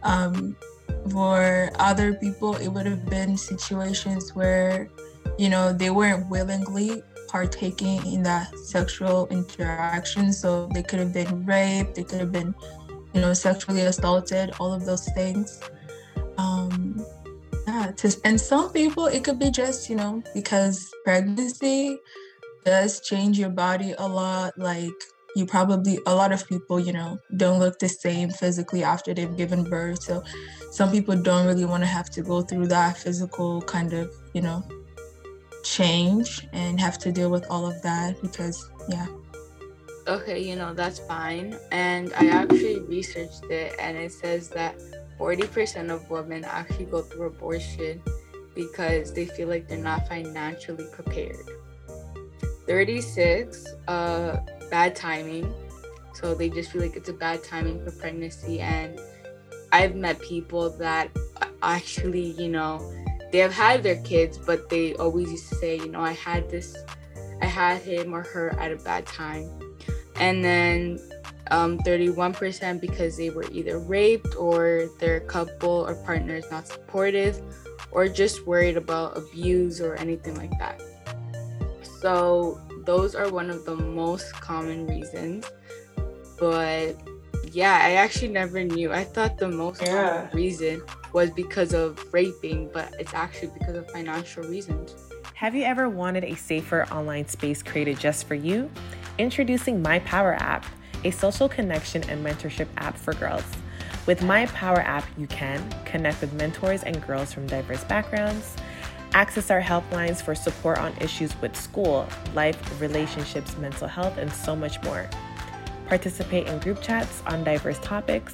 Um, 0.03 0.55
for 1.09 1.69
other 1.79 2.13
people, 2.13 2.55
it 2.55 2.67
would 2.67 2.85
have 2.85 3.05
been 3.05 3.37
situations 3.37 4.35
where, 4.35 4.89
you 5.37 5.49
know, 5.49 5.73
they 5.73 5.89
weren't 5.89 6.29
willingly 6.29 7.03
partaking 7.33 8.05
in 8.05 8.21
that 8.21 8.55
sexual 8.59 9.27
interaction. 9.29 10.31
So 10.31 10.69
they 10.71 10.83
could 10.83 10.99
have 10.99 11.11
been 11.11 11.43
raped, 11.47 11.95
they 11.95 12.03
could 12.03 12.19
have 12.19 12.31
been, 12.31 12.53
you 13.13 13.21
know, 13.21 13.33
sexually 13.33 13.81
assaulted, 13.81 14.53
all 14.59 14.71
of 14.71 14.85
those 14.85 15.05
things. 15.15 15.59
Um, 16.37 17.03
yeah 17.67 17.91
to, 17.97 18.15
and 18.23 18.39
some 18.39 18.71
people 18.71 19.05
it 19.07 19.23
could 19.23 19.39
be 19.39 19.49
just 19.49 19.89
you 19.89 19.95
know 19.95 20.21
because 20.33 20.93
pregnancy 21.05 21.97
does 22.65 22.99
change 22.99 23.39
your 23.39 23.49
body 23.49 23.93
a 23.99 24.07
lot 24.07 24.51
like 24.57 24.91
you 25.35 25.45
probably 25.45 25.97
a 26.05 26.13
lot 26.13 26.33
of 26.33 26.45
people 26.47 26.77
you 26.77 26.91
know 26.91 27.17
don't 27.37 27.59
look 27.59 27.79
the 27.79 27.87
same 27.87 28.29
physically 28.29 28.83
after 28.83 29.13
they've 29.13 29.37
given 29.37 29.63
birth 29.63 30.03
so 30.03 30.21
some 30.71 30.91
people 30.91 31.15
don't 31.15 31.45
really 31.45 31.65
want 31.65 31.81
to 31.81 31.87
have 31.87 32.09
to 32.09 32.21
go 32.21 32.41
through 32.41 32.67
that 32.67 32.97
physical 32.97 33.61
kind 33.61 33.93
of 33.93 34.11
you 34.33 34.41
know 34.41 34.61
change 35.63 36.47
and 36.53 36.79
have 36.79 36.97
to 36.97 37.11
deal 37.11 37.29
with 37.29 37.45
all 37.49 37.65
of 37.65 37.81
that 37.81 38.21
because 38.21 38.69
yeah 38.89 39.07
okay 40.07 40.39
you 40.39 40.55
know 40.55 40.73
that's 40.73 40.99
fine 40.99 41.57
and 41.71 42.13
i 42.17 42.27
actually 42.27 42.81
researched 42.81 43.45
it 43.45 43.73
and 43.79 43.97
it 43.97 44.11
says 44.11 44.49
that 44.49 44.75
40% 45.19 45.89
of 45.89 46.09
women 46.09 46.43
actually 46.43 46.85
go 46.85 47.01
through 47.01 47.27
abortion 47.27 48.01
because 48.55 49.13
they 49.13 49.25
feel 49.25 49.47
like 49.47 49.67
they're 49.67 49.77
not 49.77 50.07
financially 50.07 50.85
prepared. 50.91 51.37
36, 52.67 53.65
uh, 53.87 54.37
bad 54.69 54.95
timing. 54.95 55.53
So 56.13 56.35
they 56.35 56.49
just 56.49 56.71
feel 56.71 56.81
like 56.81 56.95
it's 56.95 57.09
a 57.09 57.13
bad 57.13 57.43
timing 57.43 57.83
for 57.83 57.91
pregnancy. 57.91 58.59
And 58.59 58.99
I've 59.71 59.95
met 59.95 60.19
people 60.19 60.69
that 60.77 61.09
actually, 61.61 62.31
you 62.31 62.49
know, 62.49 62.79
they 63.33 63.39
have 63.39 63.51
had 63.51 63.81
their 63.81 63.99
kids, 64.03 64.37
but 64.37 64.69
they 64.69 64.93
always 64.97 65.31
used 65.31 65.49
to 65.49 65.55
say, 65.55 65.77
you 65.77 65.89
know, 65.89 66.01
I 66.01 66.11
had 66.11 66.51
this, 66.51 66.77
I 67.41 67.47
had 67.47 67.81
him 67.81 68.13
or 68.13 68.21
her 68.21 68.51
at 68.59 68.71
a 68.71 68.75
bad 68.75 69.07
time. 69.07 69.49
And 70.17 70.45
then 70.45 70.99
um, 71.49 71.79
31% 71.79 72.79
because 72.79 73.17
they 73.17 73.31
were 73.31 73.45
either 73.51 73.79
raped 73.79 74.35
or 74.35 74.87
their 74.99 75.19
couple 75.21 75.83
or 75.87 75.95
partner 76.05 76.35
is 76.35 76.45
not 76.51 76.67
supportive 76.67 77.41
or 77.89 78.07
just 78.07 78.45
worried 78.45 78.77
about 78.77 79.17
abuse 79.17 79.81
or 79.81 79.95
anything 79.95 80.35
like 80.35 80.51
that. 80.59 80.79
So, 82.01 82.61
those 82.85 83.15
are 83.15 83.31
one 83.31 83.49
of 83.49 83.65
the 83.65 83.75
most 83.75 84.31
common 84.33 84.85
reasons. 84.85 85.49
But 86.39 86.97
yeah, 87.51 87.79
I 87.81 87.93
actually 87.93 88.27
never 88.27 88.63
knew. 88.63 88.93
I 88.93 89.03
thought 89.03 89.39
the 89.39 89.49
most 89.49 89.81
yeah. 89.81 90.27
common 90.27 90.37
reason 90.37 90.83
was 91.13 91.29
because 91.31 91.73
of 91.73 91.99
raping, 92.11 92.69
but 92.73 92.93
it's 92.99 93.13
actually 93.13 93.51
because 93.57 93.75
of 93.75 93.89
financial 93.91 94.43
reasons. 94.43 94.95
Have 95.35 95.55
you 95.55 95.63
ever 95.63 95.89
wanted 95.89 96.23
a 96.23 96.35
safer 96.35 96.85
online 96.91 97.27
space 97.27 97.61
created 97.63 97.99
just 97.99 98.27
for 98.27 98.35
you? 98.35 98.69
Introducing 99.17 99.81
My 99.81 99.99
Power 99.99 100.33
app 100.33 100.65
a 101.03 101.11
social 101.11 101.49
connection 101.49 102.03
and 102.09 102.25
mentorship 102.25 102.67
app 102.77 102.97
for 102.97 103.13
girls. 103.13 103.43
With 104.05 104.21
My 104.23 104.45
Power 104.47 104.79
app, 104.79 105.05
you 105.17 105.27
can 105.27 105.63
connect 105.85 106.21
with 106.21 106.33
mentors 106.33 106.83
and 106.83 107.05
girls 107.05 107.33
from 107.33 107.47
diverse 107.47 107.83
backgrounds, 107.83 108.55
access 109.13 109.51
our 109.51 109.61
helplines 109.61 110.21
for 110.21 110.35
support 110.35 110.79
on 110.79 110.93
issues 110.97 111.39
with 111.41 111.55
school, 111.55 112.07
life, 112.33 112.81
relationships, 112.81 113.55
mental 113.57 113.87
health, 113.87 114.17
and 114.17 114.31
so 114.31 114.55
much 114.55 114.81
more. 114.83 115.09
participate 115.85 116.47
in 116.47 116.57
group 116.59 116.81
chats 116.81 117.21
on 117.27 117.43
diverse 117.43 117.77
topics, 117.79 118.33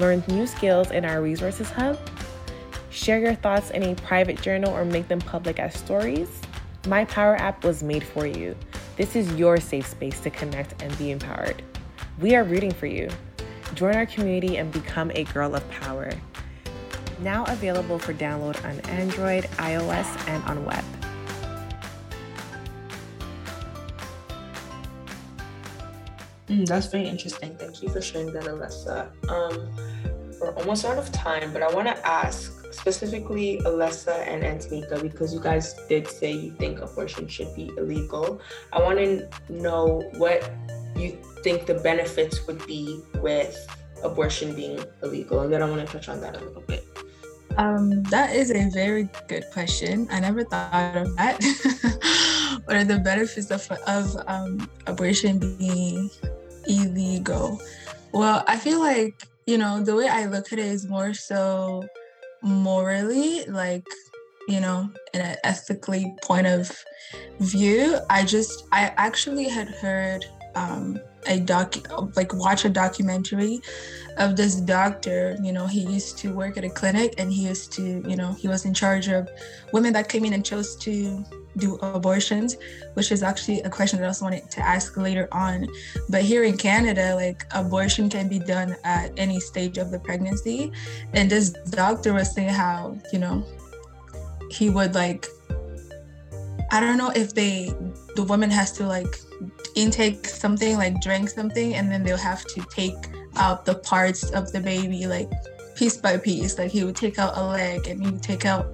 learn 0.00 0.22
new 0.28 0.46
skills 0.46 0.90
in 0.90 1.04
our 1.04 1.22
resources 1.22 1.70
hub, 1.70 1.98
share 2.90 3.18
your 3.18 3.34
thoughts 3.34 3.70
in 3.70 3.82
a 3.82 3.94
private 3.96 4.40
journal 4.40 4.72
or 4.72 4.84
make 4.84 5.08
them 5.08 5.20
public 5.20 5.58
as 5.58 5.74
stories, 5.74 6.40
My 6.86 7.04
Power 7.04 7.36
app 7.36 7.64
was 7.64 7.82
made 7.82 8.04
for 8.04 8.26
you. 8.26 8.56
This 8.96 9.16
is 9.16 9.34
your 9.34 9.58
safe 9.58 9.86
space 9.86 10.20
to 10.20 10.30
connect 10.30 10.80
and 10.82 10.96
be 10.98 11.10
empowered. 11.10 11.62
We 12.20 12.36
are 12.36 12.44
rooting 12.44 12.72
for 12.72 12.86
you. 12.86 13.08
Join 13.74 13.96
our 13.96 14.06
community 14.06 14.58
and 14.58 14.70
become 14.70 15.10
a 15.14 15.24
girl 15.24 15.54
of 15.54 15.68
power. 15.70 16.10
Now 17.20 17.44
available 17.46 17.98
for 17.98 18.14
download 18.14 18.62
on 18.64 18.78
Android, 18.90 19.44
iOS, 19.56 20.28
and 20.28 20.42
on 20.44 20.64
web. 20.64 20.84
Mm, 26.48 26.66
that's 26.66 26.86
very 26.86 27.08
interesting. 27.08 27.56
Thank 27.56 27.82
you 27.82 27.88
for 27.88 28.02
sharing 28.02 28.32
that, 28.32 28.44
Alessa. 28.44 29.10
Um, 29.30 29.70
we're 30.40 30.54
almost 30.56 30.84
out 30.84 30.98
of 30.98 31.10
time, 31.12 31.52
but 31.52 31.62
I 31.62 31.72
want 31.72 31.88
to 31.88 32.06
ask 32.06 32.72
specifically 32.72 33.60
Alessa 33.64 34.26
and 34.26 34.42
Antonika 34.42 35.00
because 35.00 35.32
you 35.32 35.40
guys 35.40 35.74
did 35.88 36.08
say 36.08 36.32
you 36.32 36.52
think 36.52 36.80
abortion 36.80 37.28
should 37.28 37.54
be 37.54 37.70
illegal. 37.78 38.40
I 38.72 38.82
want 38.82 38.98
to 38.98 39.28
know 39.48 40.02
what 40.16 40.52
you 40.96 41.18
think 41.42 41.66
the 41.66 41.74
benefits 41.74 42.46
would 42.46 42.66
be 42.66 43.00
with 43.20 43.56
abortion 44.02 44.54
being 44.54 44.84
illegal, 45.02 45.40
and 45.40 45.52
then 45.52 45.62
I 45.62 45.70
want 45.70 45.86
to 45.86 45.90
touch 45.90 46.08
on 46.08 46.20
that 46.20 46.36
a 46.36 46.40
little 46.40 46.62
bit. 46.62 46.84
Um, 47.56 48.02
that 48.04 48.34
is 48.34 48.50
a 48.50 48.68
very 48.70 49.08
good 49.28 49.44
question. 49.52 50.08
I 50.10 50.20
never 50.20 50.44
thought 50.44 50.96
of 50.96 51.16
that. 51.16 51.40
what 52.64 52.76
are 52.76 52.84
the 52.84 52.98
benefits 52.98 53.50
of, 53.50 53.70
of 53.86 54.16
um, 54.26 54.68
abortion 54.86 55.38
being 55.58 56.10
illegal? 56.66 57.60
Well, 58.12 58.44
I 58.48 58.56
feel 58.56 58.80
like, 58.80 59.22
you 59.46 59.58
know, 59.58 59.82
the 59.82 59.94
way 59.94 60.08
I 60.08 60.26
look 60.26 60.52
at 60.52 60.58
it 60.58 60.64
is 60.64 60.86
more 60.86 61.14
so 61.14 61.84
morally, 62.42 63.44
like, 63.44 63.86
you 64.48 64.60
know, 64.60 64.90
in 65.12 65.20
an 65.20 65.36
ethically 65.44 66.14
point 66.22 66.46
of 66.46 66.70
view. 67.40 67.98
I 68.10 68.24
just, 68.24 68.64
I 68.72 68.92
actually 68.96 69.48
had 69.48 69.68
heard 69.68 70.24
um, 70.54 70.98
a 71.26 71.40
doc 71.40 71.76
like 72.16 72.32
watch 72.34 72.64
a 72.64 72.68
documentary 72.68 73.60
of 74.18 74.36
this 74.36 74.56
doctor. 74.56 75.36
You 75.42 75.52
know 75.52 75.66
he 75.66 75.80
used 75.80 76.18
to 76.18 76.32
work 76.32 76.56
at 76.56 76.64
a 76.64 76.70
clinic 76.70 77.14
and 77.18 77.32
he 77.32 77.46
used 77.46 77.72
to 77.72 78.02
you 78.08 78.16
know 78.16 78.32
he 78.32 78.48
was 78.48 78.64
in 78.64 78.74
charge 78.74 79.08
of 79.08 79.28
women 79.72 79.92
that 79.94 80.08
came 80.08 80.24
in 80.24 80.32
and 80.32 80.44
chose 80.44 80.76
to 80.76 81.24
do 81.56 81.76
abortions 81.82 82.56
which 82.94 83.12
is 83.12 83.22
actually 83.22 83.60
a 83.60 83.70
question 83.70 84.00
that 84.00 84.06
i 84.06 84.08
also 84.08 84.24
wanted 84.24 84.50
to 84.50 84.60
ask 84.60 84.96
later 84.96 85.28
on. 85.30 85.68
But 86.08 86.22
here 86.22 86.44
in 86.44 86.56
canada 86.56 87.14
like 87.14 87.46
abortion 87.52 88.08
can 88.08 88.28
be 88.28 88.38
done 88.38 88.76
at 88.84 89.12
any 89.16 89.40
stage 89.40 89.78
of 89.78 89.90
the 89.90 90.00
pregnancy. 90.00 90.72
And 91.12 91.30
this 91.30 91.50
doctor 91.50 92.12
was 92.12 92.34
saying 92.34 92.48
how 92.48 92.98
you 93.12 93.18
know 93.18 93.44
he 94.50 94.70
would 94.70 94.94
like 94.94 95.26
i 96.70 96.80
don't 96.80 96.96
know 96.96 97.10
if 97.10 97.34
they 97.34 97.72
the 98.16 98.22
woman 98.22 98.50
has 98.50 98.72
to 98.72 98.86
like 98.86 99.18
intake 99.74 100.26
something 100.26 100.76
like 100.76 101.00
drink 101.00 101.28
something 101.30 101.74
and 101.74 101.90
then 101.90 102.02
they'll 102.02 102.16
have 102.16 102.44
to 102.46 102.64
take 102.70 103.08
out 103.36 103.64
the 103.64 103.74
parts 103.74 104.30
of 104.30 104.52
the 104.52 104.60
baby 104.60 105.06
like 105.06 105.30
piece 105.74 105.96
by 105.96 106.16
piece. 106.16 106.58
Like 106.58 106.70
he 106.70 106.84
would 106.84 106.96
take 106.96 107.18
out 107.18 107.36
a 107.36 107.44
leg 107.44 107.86
and 107.88 108.04
he 108.04 108.10
would 108.10 108.22
take 108.22 108.44
out 108.44 108.66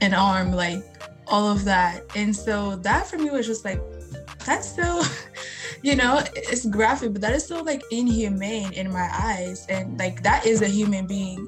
an 0.00 0.14
arm 0.14 0.52
like 0.52 0.84
all 1.26 1.48
of 1.48 1.64
that. 1.64 2.04
And 2.14 2.34
so 2.34 2.76
that 2.76 3.06
for 3.06 3.18
me 3.18 3.30
was 3.30 3.46
just 3.46 3.64
like 3.64 3.80
that's 4.44 4.74
so 4.74 5.02
you 5.82 5.96
know 5.96 6.22
it's 6.34 6.66
graphic 6.66 7.12
but 7.12 7.22
that 7.22 7.32
is 7.32 7.46
so 7.46 7.62
like 7.62 7.82
inhumane 7.90 8.72
in 8.72 8.92
my 8.92 9.08
eyes 9.12 9.66
and 9.68 9.98
like 9.98 10.22
that 10.22 10.46
is 10.46 10.62
a 10.62 10.68
human 10.68 11.06
being 11.06 11.46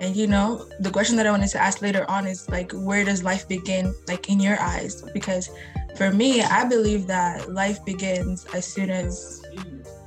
and 0.00 0.14
you 0.14 0.26
know 0.26 0.66
the 0.80 0.90
question 0.90 1.16
that 1.16 1.26
i 1.26 1.30
wanted 1.30 1.48
to 1.48 1.60
ask 1.60 1.82
later 1.82 2.08
on 2.10 2.26
is 2.26 2.48
like 2.48 2.70
where 2.72 3.04
does 3.04 3.22
life 3.22 3.48
begin 3.48 3.94
like 4.08 4.28
in 4.28 4.38
your 4.40 4.60
eyes 4.60 5.02
because 5.14 5.50
for 5.96 6.12
me, 6.12 6.42
I 6.42 6.64
believe 6.64 7.06
that 7.06 7.52
life 7.52 7.82
begins 7.84 8.44
as 8.52 8.66
soon 8.66 8.90
as 8.90 9.42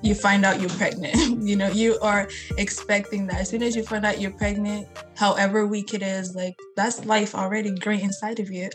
you 0.04 0.14
find 0.14 0.46
out 0.46 0.62
you're 0.62 0.70
pregnant. 0.72 1.16
you 1.44 1.56
know, 1.56 1.68
you 1.70 2.00
are 2.02 2.28
expecting 2.58 3.26
that. 3.28 3.42
As 3.42 3.50
soon 3.50 3.64
as 3.64 3.76
you 3.76 3.84
find 3.84 4.06
out 4.06 4.22
you're 4.22 4.32
pregnant, 4.32 4.88
however 5.18 5.66
weak 5.66 5.94
it 5.94 6.04
is, 6.04 6.36
like 6.36 6.56
that's 6.76 7.06
life 7.06 7.34
already 7.34 7.74
great 7.76 8.02
inside 8.02 8.40
of 8.40 8.52
you. 8.52 8.70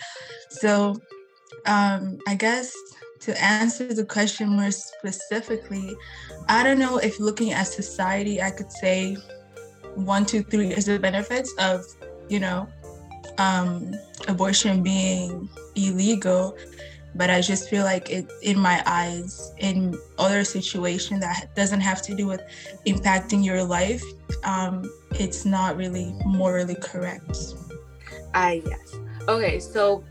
So 0.51 0.97
um, 1.67 2.19
I 2.27 2.35
guess 2.35 2.75
to 3.25 3.43
answer 3.43 3.93
the 3.93 4.05
question 4.05 4.49
more 4.49 4.71
specifically, 4.71 5.97
I 6.49 6.63
don't 6.63 6.79
know 6.79 6.99
if 6.99 7.19
looking 7.21 7.53
at 7.53 7.67
society, 7.67 8.41
I 8.43 8.51
could 8.51 8.71
say 8.71 9.17
one, 9.95 10.27
two, 10.27 10.43
three 10.43 10.73
is 10.73 10.87
the 10.87 10.99
benefits 10.99 11.53
of, 11.59 11.85
you 12.29 12.41
know, 12.41 12.69
um, 13.39 13.93
abortion 14.29 14.83
being 14.83 15.49
illegal 15.75 16.57
but 17.17 17.31
I 17.31 17.41
just 17.41 17.69
feel 17.69 17.85
like 17.85 18.11
it 18.11 18.31
in 18.43 18.59
my 18.59 18.83
eyes 18.87 19.53
in 19.59 19.95
other 20.19 20.45
situation 20.45 21.21
that 21.21 21.55
doesn't 21.55 21.81
have 21.81 22.03
to 22.03 22.15
do 22.15 22.27
with 22.27 22.43
impacting 22.87 23.45
your 23.45 23.63
life 23.63 24.03
um, 24.43 24.85
it's 25.13 25.45
not 25.45 25.77
really 25.77 26.15
morally 26.25 26.75
correct. 26.75 27.39
Ah 28.35 28.51
yes. 28.51 28.97
Okay 29.29 29.61
so 29.61 30.05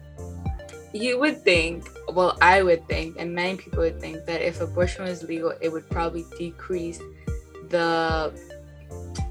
you 0.94 1.20
would 1.20 1.44
think 1.44 1.88
well 2.10 2.38
I 2.42 2.62
would 2.62 2.88
think 2.88 3.16
and 3.20 3.34
many 3.34 3.58
people 3.58 3.80
would 3.80 4.00
think 4.00 4.26
that 4.26 4.42
if 4.42 4.62
abortion 4.62 5.06
was 5.06 5.24
legal 5.24 5.54
it 5.62 5.70
would 5.70 5.90
probably 5.90 6.26
decrease 6.38 7.00
the 7.70 8.34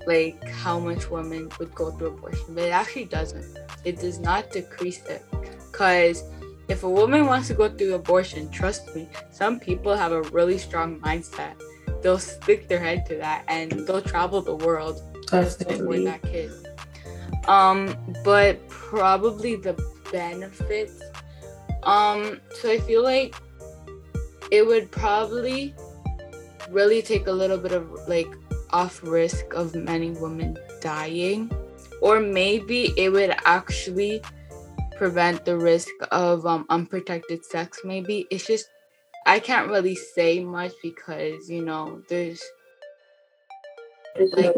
like 0.06 0.42
how 0.48 0.80
much 0.80 1.08
women 1.10 1.48
would 1.58 1.72
go 1.74 1.92
through 1.92 2.08
abortion 2.08 2.46
but 2.54 2.64
it 2.64 2.70
actually 2.72 3.04
doesn't 3.04 3.56
it 3.84 4.00
does 4.00 4.18
not 4.18 4.50
decrease 4.50 5.04
it 5.06 5.24
because 5.70 6.24
if 6.68 6.84
a 6.84 6.88
woman 6.88 7.26
wants 7.26 7.48
to 7.48 7.54
go 7.54 7.68
through 7.68 7.94
abortion, 7.94 8.48
trust 8.50 8.94
me, 8.94 9.08
some 9.30 9.58
people 9.60 9.94
have 9.94 10.12
a 10.12 10.22
really 10.22 10.58
strong 10.58 11.00
mindset. 11.00 11.54
They'll 12.02 12.18
stick 12.18 12.68
their 12.68 12.80
head 12.80 13.04
to 13.06 13.16
that 13.16 13.44
and 13.48 13.70
they'll 13.86 14.00
travel 14.00 14.40
the 14.40 14.56
world 14.56 15.02
for 15.28 15.42
that 15.42 16.20
kid. 16.22 16.50
Um, 17.46 17.96
but 18.24 18.66
probably 18.68 19.56
the 19.56 19.74
benefits. 20.10 21.02
Um, 21.82 22.40
so 22.60 22.70
I 22.70 22.78
feel 22.78 23.02
like 23.02 23.34
it 24.50 24.66
would 24.66 24.90
probably 24.90 25.74
really 26.70 27.02
take 27.02 27.26
a 27.26 27.32
little 27.32 27.58
bit 27.58 27.72
of 27.72 27.90
like 28.08 28.28
off 28.70 29.02
risk 29.02 29.52
of 29.54 29.74
many 29.74 30.10
women 30.10 30.56
dying, 30.80 31.50
or 32.00 32.20
maybe 32.20 32.92
it 32.96 33.10
would 33.10 33.34
actually 33.44 34.22
prevent 34.96 35.44
the 35.44 35.56
risk 35.56 35.90
of 36.10 36.46
um, 36.46 36.66
unprotected 36.70 37.44
sex 37.44 37.80
maybe. 37.84 38.26
It's 38.30 38.46
just 38.46 38.66
i 39.26 39.38
can't 39.38 39.68
really 39.68 39.94
say 39.94 40.42
much 40.42 40.72
because 40.82 41.48
you 41.48 41.64
know 41.64 42.02
there's 42.08 42.42
like 44.32 44.54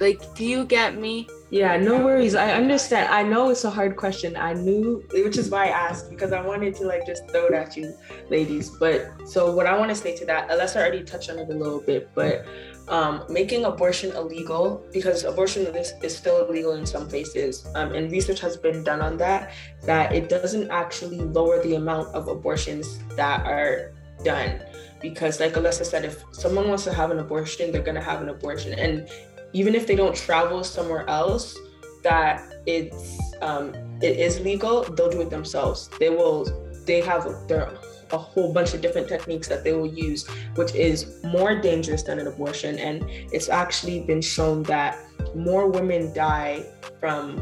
like 0.00 0.34
do 0.34 0.44
you 0.44 0.64
get 0.64 0.96
me? 0.96 1.28
Yeah 1.50 1.76
no 1.76 2.04
worries. 2.04 2.34
I 2.34 2.52
understand. 2.52 3.12
I 3.12 3.22
know 3.22 3.50
it's 3.50 3.64
a 3.64 3.70
hard 3.70 3.96
question. 3.96 4.36
I 4.36 4.54
knew 4.54 5.04
which 5.12 5.36
is 5.36 5.50
why 5.50 5.66
i 5.66 5.68
asked 5.68 6.10
because 6.10 6.32
i 6.32 6.40
wanted 6.40 6.74
to 6.76 6.84
like 6.84 7.06
just 7.06 7.28
throw 7.30 7.46
it 7.46 7.54
at 7.54 7.76
you 7.76 7.94
ladies. 8.30 8.70
But 8.70 9.28
so 9.28 9.54
what 9.54 9.66
i 9.66 9.76
want 9.76 9.90
to 9.90 9.94
say 9.94 10.16
to 10.16 10.24
that 10.26 10.50
unless 10.50 10.76
i 10.76 10.80
already 10.80 11.04
touched 11.04 11.30
on 11.30 11.38
it 11.38 11.48
a 11.48 11.54
little 11.54 11.80
bit 11.80 12.10
but 12.14 12.46
um, 12.90 13.24
making 13.28 13.64
abortion 13.64 14.10
illegal 14.16 14.84
because 14.92 15.22
abortion 15.22 15.64
is, 15.76 15.92
is 16.02 16.16
still 16.16 16.44
illegal 16.46 16.72
in 16.72 16.84
some 16.84 17.08
places 17.08 17.66
um, 17.76 17.92
and 17.94 18.10
research 18.10 18.40
has 18.40 18.56
been 18.56 18.82
done 18.82 19.00
on 19.00 19.16
that 19.16 19.52
that 19.84 20.12
it 20.12 20.28
doesn't 20.28 20.68
actually 20.70 21.20
lower 21.20 21.62
the 21.62 21.76
amount 21.76 22.12
of 22.14 22.26
abortions 22.26 22.98
that 23.16 23.46
are 23.46 23.92
done. 24.24 24.60
Because 25.00 25.40
like 25.40 25.54
Alessa 25.54 25.84
said 25.84 26.04
if 26.04 26.22
someone 26.32 26.68
wants 26.68 26.84
to 26.84 26.92
have 26.92 27.10
an 27.10 27.20
abortion 27.20 27.72
they're 27.72 27.82
going 27.82 27.94
to 27.94 28.02
have 28.02 28.20
an 28.22 28.28
abortion. 28.28 28.78
And 28.78 29.08
even 29.52 29.74
if 29.74 29.86
they 29.86 29.96
don't 29.96 30.16
travel 30.16 30.62
somewhere 30.64 31.08
else 31.08 31.58
that 32.02 32.42
it's 32.66 33.18
um, 33.42 33.74
it 34.02 34.18
is 34.18 34.40
legal 34.40 34.82
they'll 34.82 35.10
do 35.10 35.20
it 35.20 35.30
themselves 35.30 35.88
they 35.98 36.08
will 36.08 36.44
they 36.86 37.00
have 37.00 37.24
their 37.48 37.72
a 38.12 38.18
whole 38.18 38.52
bunch 38.52 38.74
of 38.74 38.80
different 38.80 39.08
techniques 39.08 39.48
that 39.48 39.64
they 39.64 39.72
will 39.72 39.86
use, 39.86 40.26
which 40.56 40.74
is 40.74 41.22
more 41.24 41.54
dangerous 41.60 42.02
than 42.02 42.18
an 42.18 42.26
abortion. 42.26 42.78
And 42.78 43.04
it's 43.08 43.48
actually 43.48 44.00
been 44.00 44.20
shown 44.20 44.62
that 44.64 44.98
more 45.34 45.68
women 45.68 46.12
die 46.12 46.64
from 46.98 47.40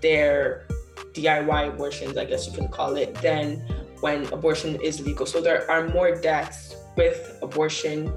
their 0.00 0.66
DIY 1.12 1.68
abortions, 1.68 2.16
I 2.16 2.24
guess 2.24 2.46
you 2.46 2.52
can 2.52 2.68
call 2.68 2.96
it, 2.96 3.14
than 3.16 3.64
when 4.00 4.26
abortion 4.32 4.80
is 4.80 5.00
legal. 5.00 5.26
So 5.26 5.40
there 5.40 5.68
are 5.70 5.88
more 5.88 6.14
deaths 6.14 6.76
with 6.96 7.38
abortion 7.42 8.12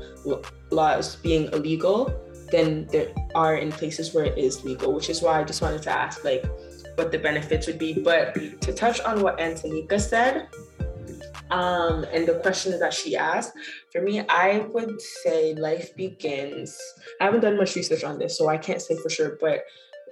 laws 0.69 1.15
being 1.17 1.51
illegal 1.53 2.13
than 2.51 2.88
there 2.88 3.13
are 3.35 3.55
in 3.55 3.71
places 3.71 4.13
where 4.13 4.25
it 4.25 4.38
is 4.38 4.63
legal, 4.63 4.93
which 4.93 5.09
is 5.09 5.21
why 5.21 5.39
I 5.39 5.43
just 5.43 5.62
wanted 5.62 5.81
to 5.83 5.91
ask 5.91 6.23
like 6.23 6.45
what 6.95 7.12
the 7.12 7.19
benefits 7.19 7.67
would 7.67 7.79
be. 7.79 7.93
But 7.93 8.33
to 8.62 8.73
touch 8.73 8.99
on 9.01 9.21
what 9.21 9.38
Antonika 9.39 9.99
said, 9.99 10.47
Um, 11.51 12.05
and 12.13 12.27
the 12.27 12.38
question 12.45 12.77
that 12.79 12.93
she 12.93 13.17
asked, 13.17 13.53
for 13.91 14.01
me, 14.01 14.21
I 14.29 14.59
would 14.69 15.01
say 15.01 15.55
life 15.55 15.95
begins. 15.95 16.77
I 17.19 17.25
haven't 17.25 17.41
done 17.41 17.57
much 17.57 17.73
research 17.75 18.03
on 18.03 18.19
this, 18.19 18.38
so 18.38 18.47
I 18.47 18.57
can't 18.57 18.81
say 18.81 18.95
for 19.01 19.09
sure, 19.09 19.38
but 19.41 19.65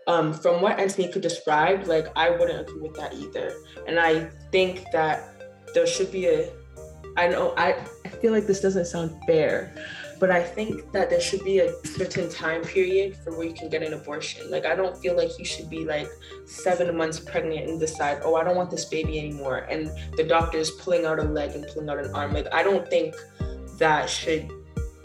um, 0.07 0.33
from 0.33 0.63
what 0.63 0.79
Antonika 0.79 1.21
described, 1.21 1.85
like 1.85 2.07
I 2.15 2.31
wouldn't 2.31 2.59
agree 2.65 2.81
with 2.81 2.95
that 2.95 3.13
either. 3.13 3.53
And 3.87 3.99
I 3.99 4.31
think 4.51 4.85
that 4.93 5.15
there 5.75 5.85
should 5.85 6.11
be 6.11 6.25
a 6.25 6.49
I 7.17 7.27
know 7.27 7.53
I, 7.57 7.85
I 8.05 8.09
feel 8.09 8.31
like 8.31 8.45
this 8.47 8.61
doesn't 8.61 8.85
sound 8.85 9.11
fair, 9.27 9.73
but 10.19 10.31
I 10.31 10.43
think 10.43 10.91
that 10.91 11.09
there 11.09 11.21
should 11.21 11.43
be 11.43 11.59
a 11.59 11.73
certain 11.85 12.29
time 12.29 12.61
period 12.61 13.17
for 13.23 13.37
where 13.37 13.47
you 13.47 13.53
can 13.53 13.69
get 13.69 13.83
an 13.83 13.93
abortion. 13.93 14.49
Like 14.49 14.65
I 14.65 14.75
don't 14.75 14.97
feel 14.97 15.15
like 15.15 15.37
you 15.37 15.45
should 15.45 15.69
be 15.69 15.85
like 15.85 16.07
seven 16.45 16.95
months 16.95 17.19
pregnant 17.19 17.69
and 17.69 17.79
decide, 17.79 18.21
oh, 18.23 18.35
I 18.35 18.43
don't 18.43 18.55
want 18.55 18.71
this 18.71 18.85
baby 18.85 19.19
anymore, 19.19 19.59
and 19.69 19.89
the 20.15 20.23
doctor 20.23 20.57
is 20.57 20.71
pulling 20.71 21.05
out 21.05 21.19
a 21.19 21.23
leg 21.23 21.51
and 21.51 21.65
pulling 21.67 21.89
out 21.89 21.99
an 21.99 22.13
arm. 22.13 22.33
Like 22.33 22.47
I 22.53 22.63
don't 22.63 22.87
think 22.87 23.15
that 23.77 24.09
should 24.09 24.49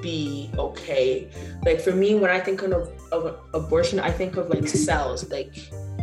be 0.00 0.50
okay. 0.58 1.30
Like 1.64 1.80
for 1.80 1.92
me, 1.92 2.14
when 2.14 2.30
I 2.30 2.40
think 2.40 2.62
of, 2.62 2.90
of 3.12 3.38
abortion, 3.54 4.00
I 4.00 4.10
think 4.10 4.36
of 4.36 4.50
like 4.50 4.66
cells, 4.66 5.30
like 5.30 5.54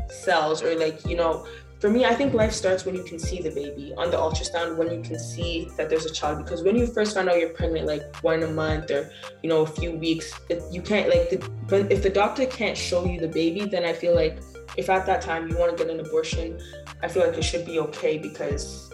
cells, 0.10 0.64
or 0.64 0.76
like 0.76 1.06
you 1.06 1.18
know, 1.18 1.46
for 1.80 1.90
me, 1.90 2.04
I 2.04 2.14
think 2.14 2.34
life 2.34 2.52
starts 2.52 2.86
when 2.86 2.94
you 2.94 3.04
can 3.04 3.18
see 3.18 3.42
the 3.42 3.52
baby 3.52 3.94
on 3.98 4.12
the 4.12 4.18
ultrasound, 4.18 4.76
when 4.76 4.92
you 4.92 5.02
can 5.02 5.18
see 5.18 5.70
that 5.78 5.90
there's 5.90 6.06
a 6.06 6.12
child. 6.12 6.44
Because 6.44 6.62
when 6.62 6.76
you 6.76 6.86
first 6.86 7.16
find 7.16 7.30
out 7.30 7.40
you're 7.40 7.50
pregnant, 7.50 7.88
like 7.88 8.18
one 8.18 8.44
a 8.44 8.48
month 8.48 8.92
or 8.92 9.10
you 9.42 9.50
know 9.50 9.62
a 9.62 9.68
few 9.68 9.92
weeks, 9.94 10.34
you 10.72 10.82
can't 10.82 11.10
like. 11.10 11.30
The, 11.30 11.88
if 11.90 12.04
the 12.04 12.10
doctor 12.10 12.46
can't 12.46 12.78
show 12.78 13.06
you 13.06 13.20
the 13.20 13.30
baby, 13.30 13.66
then 13.66 13.86
I 13.86 13.94
feel 13.94 14.14
like 14.14 14.40
if 14.76 14.90
at 14.90 15.06
that 15.06 15.22
time 15.22 15.48
you 15.48 15.58
want 15.58 15.78
to 15.78 15.84
get 15.84 15.94
an 15.94 16.00
abortion, 16.02 16.60
I 17.02 17.08
feel 17.08 17.26
like 17.26 17.38
it 17.38 17.44
should 17.44 17.66
be 17.66 17.80
okay 17.80 18.18
because 18.18 18.92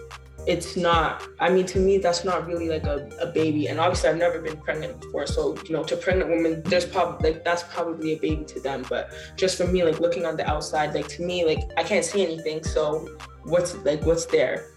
it's 0.48 0.76
not 0.76 1.24
i 1.40 1.50
mean 1.50 1.66
to 1.66 1.80
me 1.80 1.98
that's 1.98 2.24
not 2.24 2.46
really 2.46 2.70
like 2.70 2.86
a, 2.86 3.10
a 3.22 3.28
baby. 3.28 3.68
And 3.68 3.80
obviously 3.80 4.10
i've 4.10 4.18
never 4.18 4.40
been 4.40 4.58
pregnant 4.58 5.02
before. 5.02 5.28
So 5.28 5.58
you 5.66 5.74
know 5.74 5.84
to 5.84 5.96
pregnant 5.98 6.30
women 6.30 6.62
there's 6.66 6.86
probably 6.86 7.34
like 7.34 7.44
that's 7.44 7.64
probably 7.64 8.14
a 8.14 8.20
baby 8.20 8.46
to 8.46 8.60
them. 8.60 8.86
But 8.88 9.12
just 9.36 9.58
for 9.58 9.68
me 9.68 9.84
like 9.84 10.00
looking 10.00 10.26
on 10.26 10.38
the 10.38 10.48
outside 10.48 10.94
like 10.94 11.08
to 11.10 11.24
me 11.24 11.46
like 11.46 11.60
i 11.78 11.84
can't 11.84 12.06
see 12.06 12.24
anything. 12.24 12.64
So 12.64 13.08
what's 13.44 13.76
like 13.78 14.06
what's 14.06 14.26
there? 14.26 14.72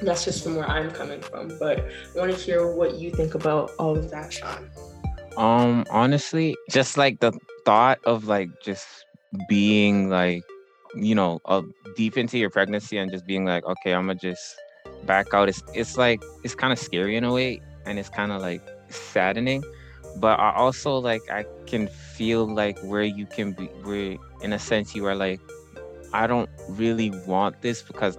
That's 0.00 0.24
just 0.24 0.42
from 0.42 0.56
where 0.56 0.68
i'm 0.68 0.90
coming 0.90 1.20
from. 1.20 1.52
But 1.58 1.80
i 1.80 2.18
want 2.18 2.32
to 2.32 2.38
hear 2.38 2.72
what 2.72 2.96
you 2.96 3.10
think 3.10 3.34
about 3.34 3.70
all 3.78 3.96
of 3.96 4.10
that 4.10 4.32
sean. 4.32 4.70
Um 5.36 5.84
honestly 5.90 6.56
just 6.70 6.96
like 6.96 7.20
the 7.20 7.32
thought 7.64 8.00
of 8.04 8.24
like 8.24 8.48
just 8.62 8.86
being 9.48 10.08
like 10.08 10.42
you 10.94 11.14
know 11.14 11.40
uh, 11.44 11.62
deep 11.96 12.16
into 12.16 12.38
your 12.38 12.50
pregnancy 12.50 12.98
and 12.98 13.12
just 13.12 13.24
being 13.24 13.44
like 13.44 13.64
okay 13.64 13.92
i'm 13.94 14.06
gonna 14.06 14.18
just 14.18 14.56
back 15.06 15.32
out 15.34 15.48
it's 15.48 15.62
it's 15.74 15.96
like 15.96 16.22
it's 16.44 16.54
kind 16.54 16.72
of 16.72 16.78
scary 16.78 17.16
in 17.16 17.24
a 17.24 17.32
way 17.32 17.60
and 17.86 17.98
it's 17.98 18.08
kind 18.08 18.32
of 18.32 18.40
like 18.42 18.62
saddening. 18.88 19.64
But 20.16 20.40
i 20.40 20.52
also 20.54 20.98
like 20.98 21.22
i 21.30 21.44
can 21.66 21.86
feel 21.86 22.44
like 22.46 22.78
where 22.80 23.04
you 23.04 23.26
can 23.26 23.52
be 23.52 23.66
where 23.84 24.16
in 24.42 24.52
a 24.52 24.58
sense 24.58 24.94
you 24.94 25.06
are 25.06 25.14
like 25.14 25.40
i 26.12 26.26
don't 26.26 26.50
really 26.68 27.10
want 27.26 27.62
this 27.62 27.80
because 27.80 28.18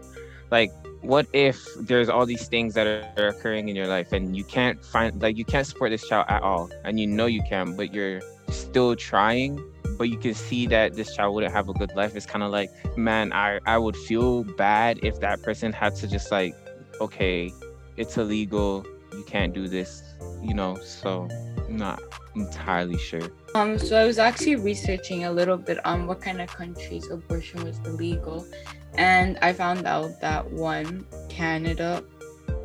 like 0.51 0.71
what 1.01 1.27
if 1.33 1.59
there's 1.79 2.09
all 2.09 2.25
these 2.25 2.47
things 2.47 2.75
that 2.75 2.87
are 3.17 3.27
occurring 3.27 3.69
in 3.69 3.75
your 3.75 3.87
life 3.87 4.13
and 4.13 4.37
you 4.37 4.43
can't 4.43 4.83
find 4.85 5.21
like 5.21 5.35
you 5.35 5.43
can't 5.43 5.65
support 5.65 5.89
this 5.89 6.07
child 6.07 6.25
at 6.29 6.41
all 6.43 6.69
and 6.83 6.99
you 6.99 7.07
know 7.07 7.25
you 7.25 7.41
can 7.49 7.75
but 7.75 7.93
you're 7.93 8.21
still 8.49 8.95
trying 8.95 9.59
but 9.97 10.09
you 10.09 10.17
can 10.17 10.33
see 10.33 10.67
that 10.67 10.93
this 10.93 11.15
child 11.15 11.33
wouldn't 11.33 11.53
have 11.53 11.67
a 11.69 11.73
good 11.73 11.91
life 11.95 12.15
it's 12.15 12.25
kind 12.25 12.43
of 12.43 12.51
like 12.51 12.69
man 12.97 13.33
i 13.33 13.59
i 13.65 13.77
would 13.77 13.97
feel 13.97 14.43
bad 14.55 14.99
if 15.03 15.19
that 15.19 15.41
person 15.41 15.73
had 15.73 15.95
to 15.95 16.07
just 16.07 16.31
like 16.31 16.55
okay, 17.01 17.51
it's 17.97 18.17
illegal, 18.17 18.85
you 19.11 19.23
can't 19.23 19.53
do 19.53 19.67
this, 19.67 20.03
you 20.41 20.53
know, 20.53 20.75
so 20.75 21.27
not 21.67 22.01
entirely 22.35 22.97
sure. 22.97 23.31
Um, 23.55 23.77
so 23.77 23.99
I 23.99 24.05
was 24.05 24.19
actually 24.19 24.55
researching 24.55 25.25
a 25.25 25.31
little 25.31 25.57
bit 25.57 25.83
on 25.85 26.07
what 26.07 26.21
kind 26.21 26.39
of 26.39 26.47
countries 26.47 27.09
abortion 27.09 27.63
was 27.63 27.79
illegal, 27.79 28.45
and 28.93 29.37
I 29.41 29.51
found 29.51 29.85
out 29.87 30.21
that 30.21 30.49
one, 30.51 31.05
Canada, 31.27 32.03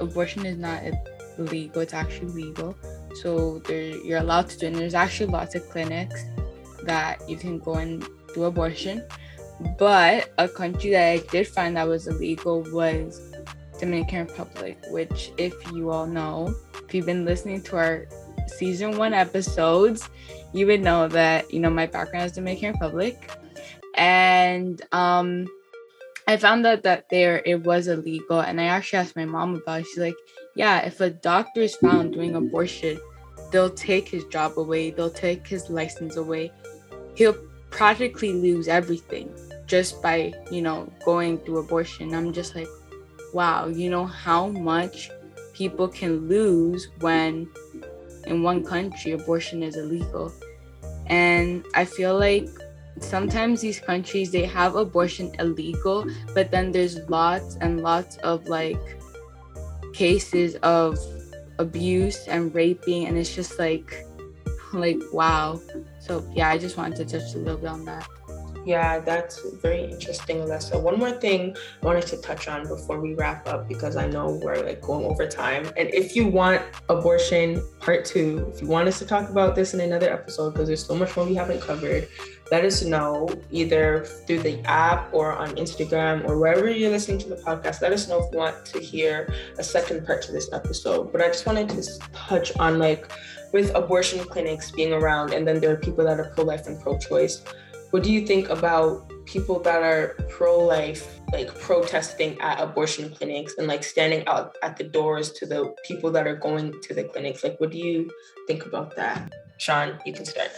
abortion 0.01 0.45
is 0.45 0.59
not 0.59 0.83
illegal; 1.39 1.83
it's 1.83 1.95
actually 1.95 2.29
legal. 2.29 2.77
So 3.23 3.61
there, 3.61 3.97
you're 4.05 4.19
allowed 4.19 4.49
to 4.51 4.59
do, 4.59 4.67
and 4.67 4.77
there's 4.77 4.95
actually 4.95 5.33
lots 5.33 5.55
of 5.55 5.69
clinics 5.71 6.25
that 6.83 7.27
you 7.29 7.37
can 7.37 7.59
go 7.59 7.75
and 7.75 8.07
do 8.35 8.45
abortion. 8.45 9.03
But 9.79 10.31
a 10.37 10.47
country 10.49 10.91
that 10.91 11.09
I 11.13 11.19
did 11.33 11.49
find 11.49 11.79
that 11.79 11.89
was 11.89 12.07
illegal 12.07 12.63
was 12.71 13.33
Dominican 13.79 14.27
Republic, 14.27 14.79
which, 14.91 15.33
if 15.39 15.55
you 15.73 15.91
all 15.91 16.07
know, 16.07 16.55
if 16.85 16.95
you've 16.95 17.07
been 17.07 17.25
listening 17.25 17.63
to 17.63 17.77
our 17.77 18.07
season 18.47 18.97
one 18.97 19.13
episodes, 19.13 20.09
you 20.53 20.67
would 20.67 20.81
know 20.81 21.09
that, 21.09 21.53
you 21.53 21.61
know, 21.61 21.71
my 21.71 21.87
background 21.87 22.27
is 22.27 22.33
Dominican 22.33 22.73
Republic. 22.73 23.31
And 23.97 24.81
um, 24.93 25.49
I 26.29 26.37
found 26.37 26.67
out 26.67 26.83
that 26.83 27.09
there 27.09 27.43
it 27.45 27.65
was 27.65 27.89
illegal. 27.89 28.41
And 28.41 28.61
I 28.61 28.65
actually 28.65 29.01
asked 29.01 29.17
my 29.17 29.25
mom 29.25 29.57
about 29.57 29.81
it. 29.81 29.87
She's 29.87 29.99
like, 29.99 30.17
yeah, 30.55 30.81
if 30.81 31.01
a 31.01 31.11
doctor 31.11 31.61
is 31.61 31.77
found 31.77 32.13
doing 32.13 32.35
abortion, 32.35 33.01
they'll 33.53 33.71
take 33.71 34.09
his 34.09 34.25
job 34.25 34.59
away, 34.59 34.91
they'll 34.91 35.11
take 35.11 35.47
his 35.47 35.69
license 35.71 36.17
away. 36.17 36.53
He'll 37.15 37.37
practically 37.71 38.33
lose 38.33 38.69
everything 38.69 39.31
just 39.67 40.01
by, 40.03 40.33
you 40.51 40.63
know, 40.63 40.91
going 41.05 41.39
through 41.39 41.59
abortion. 41.59 42.15
I'm 42.15 42.33
just 42.33 42.55
like, 42.55 42.69
wow, 43.37 43.67
you 43.67 43.91
know 43.91 44.07
how 44.07 44.49
much 44.49 45.11
people 45.53 45.87
can 45.87 46.27
lose 46.27 46.89
when 47.01 47.47
in 48.27 48.43
one 48.43 48.65
country 48.65 49.13
abortion 49.13 49.63
is 49.63 49.77
illegal. 49.77 50.33
And 51.05 51.63
I 51.75 51.85
feel 51.85 52.19
like 52.19 52.49
sometimes 53.01 53.61
these 53.61 53.79
countries 53.79 54.33
they 54.33 54.47
have 54.47 54.75
abortion 54.75 55.33
illegal, 55.39 56.07
but 56.33 56.51
then 56.51 56.73
there's 56.73 56.97
lots 57.11 57.59
and 57.61 57.83
lots 57.83 58.17
of 58.19 58.49
like 58.49 58.81
cases 59.93 60.55
of 60.63 60.99
abuse 61.59 62.27
and 62.29 62.55
raping 62.55 63.07
and 63.07 63.19
it's 63.19 63.35
just 63.35 63.59
like 63.59 64.07
like 64.73 65.03
wow. 65.13 65.61
So 66.01 66.27
yeah, 66.35 66.49
I 66.49 66.57
just 66.57 66.79
wanted 66.79 66.97
to 66.97 67.05
touch 67.05 67.35
a 67.35 67.39
little 67.39 67.59
bit 67.59 67.69
on 67.69 67.85
that. 67.85 68.09
Yeah, 68.67 68.99
that's 68.99 69.49
very 69.63 69.85
interesting, 69.85 70.39
Alessa. 70.39 70.83
One 70.83 70.99
more 70.99 71.13
thing 71.13 71.57
I 71.83 71.87
wanted 71.87 72.05
to 72.09 72.17
touch 72.17 72.49
on 72.49 72.67
before 72.67 73.01
we 73.01 73.15
wrap 73.15 73.47
up 73.47 73.69
because 73.69 73.97
I 73.97 74.09
know 74.09 74.41
we're 74.43 74.57
like 74.57 74.81
going 74.81 75.07
over 75.07 75.25
time. 75.25 75.67
And 75.77 75.89
if 75.95 76.17
you 76.17 76.27
want 76.27 76.63
abortion 76.89 77.63
part 77.79 78.05
two, 78.05 78.51
if 78.53 78.61
you 78.61 78.67
want 78.67 78.89
us 78.89 78.99
to 78.99 79.07
talk 79.07 79.31
about 79.31 79.55
this 79.55 79.73
in 79.73 79.79
another 79.79 80.13
episode, 80.13 80.55
because 80.55 80.67
there's 80.67 80.85
so 80.85 80.97
much 80.97 81.17
more 81.17 81.25
we 81.25 81.37
haven't 81.37 81.61
covered, 81.61 82.09
let 82.51 82.65
us 82.65 82.83
know 82.83 83.29
either 83.53 84.05
through 84.27 84.41
the 84.41 84.59
app 84.65 85.15
or 85.15 85.33
on 85.33 85.51
Instagram 85.55 86.29
or 86.29 86.37
wherever 86.37 86.69
you're 86.69 86.91
listening 86.91 87.19
to 87.21 87.29
the 87.29 87.37
podcast. 87.37 87.83
Let 87.83 87.93
us 87.93 88.09
know 88.09 88.25
if 88.25 88.33
you 88.33 88.39
want 88.39 88.67
to 88.67 88.81
hear 88.81 89.33
a 89.59 89.63
second 89.63 90.05
part 90.05 90.23
to 90.23 90.33
this 90.33 90.53
episode. 90.53 91.13
But 91.13 91.23
I 91.23 91.29
just 91.29 91.47
wanted 91.47 91.69
to 91.69 91.99
touch 92.13 92.51
on 92.59 92.81
like 92.81 93.13
with 93.53 93.73
abortion 93.77 94.25
clinics 94.25 94.73
being 94.73 94.93
around, 94.93 95.33
and 95.33 95.47
then 95.47 95.61
there 95.61 95.73
are 95.73 95.77
people 95.77 96.05
that 96.05 96.19
are 96.19 96.33
pro 96.35 96.43
life 96.43 96.67
and 96.67 96.81
pro 96.81 96.99
choice 96.99 97.45
what 97.97 98.03
do 98.03 98.13
you 98.13 98.27
think 98.27 98.51
about 98.51 99.11
people 99.25 99.59
that 99.59 99.83
are 99.83 100.19
pro-life 100.29 101.19
like 101.33 101.49
protesting 101.61 102.39
at 102.43 102.61
abortion 102.61 103.09
clinics 103.09 103.55
and 103.57 103.67
like 103.67 103.83
standing 103.83 104.23
out 104.29 104.55
at 104.63 104.77
the 104.77 104.85
doors 104.85 105.33
to 105.33 105.47
the 105.47 105.75
people 105.83 106.11
that 106.11 106.27
are 106.27 106.37
going 106.37 106.75
to 106.83 106.93
the 106.93 107.05
clinics? 107.05 107.43
Like 107.43 107.59
what 107.59 107.71
do 107.71 107.79
you 107.79 108.11
think 108.47 108.67
about 108.67 108.95
that? 108.97 109.33
Sean 109.57 109.99
you 110.05 110.13
can 110.13 110.27
start. 110.27 110.51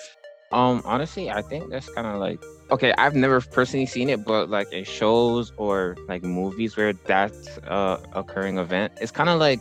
Um 0.51 0.83
honestly 0.85 1.31
i 1.31 1.41
think 1.41 1.71
that's 1.71 1.89
kind 1.91 2.09
of 2.09 2.19
like 2.19 2.43
okay 2.73 2.93
i've 2.99 3.15
never 3.15 3.41
personally 3.41 3.87
seen 3.87 4.09
it 4.09 4.25
but 4.25 4.51
like 4.51 4.73
in 4.73 4.83
shows 4.83 5.53
or 5.59 5.97
like 6.09 6.25
movies 6.25 6.77
where 6.77 6.93
that's 6.93 7.57
a 7.59 8.01
occurring 8.15 8.59
event 8.59 8.95
it's 9.01 9.13
kind 9.13 9.29
of 9.29 9.39
like 9.39 9.61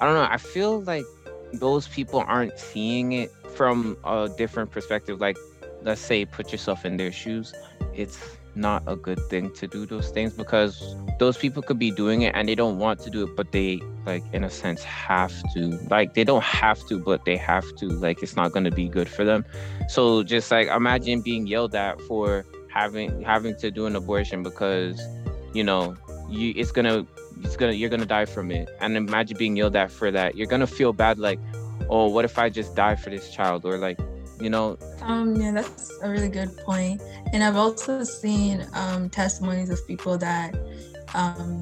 i 0.00 0.06
don't 0.06 0.14
know 0.14 0.26
i 0.28 0.38
feel 0.38 0.80
like 0.80 1.04
those 1.52 1.86
people 1.86 2.24
aren't 2.26 2.58
seeing 2.58 3.12
it 3.12 3.30
from 3.54 3.96
a 4.04 4.28
different 4.36 4.72
perspective 4.72 5.20
like 5.20 5.36
let's 5.84 6.00
say 6.00 6.24
put 6.24 6.52
yourself 6.52 6.84
in 6.84 6.96
their 6.96 7.12
shoes 7.12 7.52
it's 7.94 8.38
not 8.54 8.82
a 8.86 8.96
good 8.96 9.18
thing 9.30 9.50
to 9.54 9.66
do 9.66 9.86
those 9.86 10.10
things 10.10 10.32
because 10.34 10.96
those 11.18 11.36
people 11.36 11.62
could 11.62 11.78
be 11.78 11.90
doing 11.90 12.22
it 12.22 12.34
and 12.34 12.48
they 12.48 12.54
don't 12.54 12.78
want 12.78 13.00
to 13.00 13.10
do 13.10 13.24
it 13.24 13.34
but 13.36 13.50
they 13.52 13.80
like 14.06 14.24
in 14.32 14.44
a 14.44 14.50
sense 14.50 14.82
have 14.82 15.32
to. 15.54 15.78
Like 15.90 16.14
they 16.14 16.24
don't 16.24 16.42
have 16.42 16.84
to 16.88 16.98
but 16.98 17.24
they 17.24 17.36
have 17.36 17.64
to. 17.76 17.86
Like 17.86 18.22
it's 18.22 18.36
not 18.36 18.52
going 18.52 18.64
to 18.64 18.70
be 18.70 18.88
good 18.88 19.08
for 19.08 19.24
them. 19.24 19.44
So 19.88 20.22
just 20.22 20.50
like 20.50 20.68
imagine 20.68 21.22
being 21.22 21.46
yelled 21.46 21.74
at 21.74 22.00
for 22.02 22.44
having 22.68 23.22
having 23.22 23.56
to 23.56 23.70
do 23.70 23.86
an 23.86 23.96
abortion 23.96 24.42
because 24.42 25.00
you 25.52 25.62
know 25.62 25.94
you 26.28 26.52
it's 26.56 26.72
gonna 26.72 27.06
it's 27.42 27.56
gonna 27.56 27.72
you're 27.72 27.90
gonna 27.90 28.06
die 28.06 28.24
from 28.24 28.50
it. 28.50 28.68
And 28.80 28.96
imagine 28.96 29.36
being 29.38 29.56
yelled 29.56 29.76
at 29.76 29.90
for 29.90 30.10
that. 30.10 30.36
You're 30.36 30.48
gonna 30.48 30.66
feel 30.66 30.92
bad 30.92 31.18
like 31.18 31.38
oh 31.90 32.06
what 32.06 32.24
if 32.24 32.38
i 32.38 32.48
just 32.48 32.74
die 32.74 32.96
for 32.96 33.10
this 33.10 33.30
child? 33.30 33.64
Or 33.64 33.78
like 33.78 33.98
you 34.42 34.50
know 34.50 34.76
um 35.02 35.34
yeah 35.36 35.52
that's 35.52 35.90
a 36.02 36.10
really 36.10 36.28
good 36.28 36.56
point 36.58 37.00
and 37.32 37.42
i've 37.42 37.56
also 37.56 38.02
seen 38.02 38.66
um 38.74 39.08
testimonies 39.08 39.70
of 39.70 39.86
people 39.86 40.18
that 40.18 40.54
um 41.14 41.60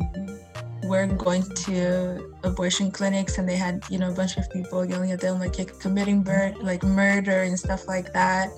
were 0.90 1.06
going 1.06 1.42
to 1.54 2.34
abortion 2.42 2.90
clinics 2.90 3.38
and 3.38 3.48
they 3.48 3.56
had, 3.56 3.84
you 3.88 3.96
know, 3.96 4.10
a 4.10 4.12
bunch 4.12 4.36
of 4.36 4.50
people 4.50 4.84
yelling 4.84 5.12
at 5.12 5.20
them 5.20 5.38
like 5.38 5.78
committing 5.78 6.22
bur- 6.22 6.54
like 6.60 6.82
murder 6.82 7.42
and 7.42 7.58
stuff 7.58 7.86
like 7.86 8.12
that. 8.12 8.48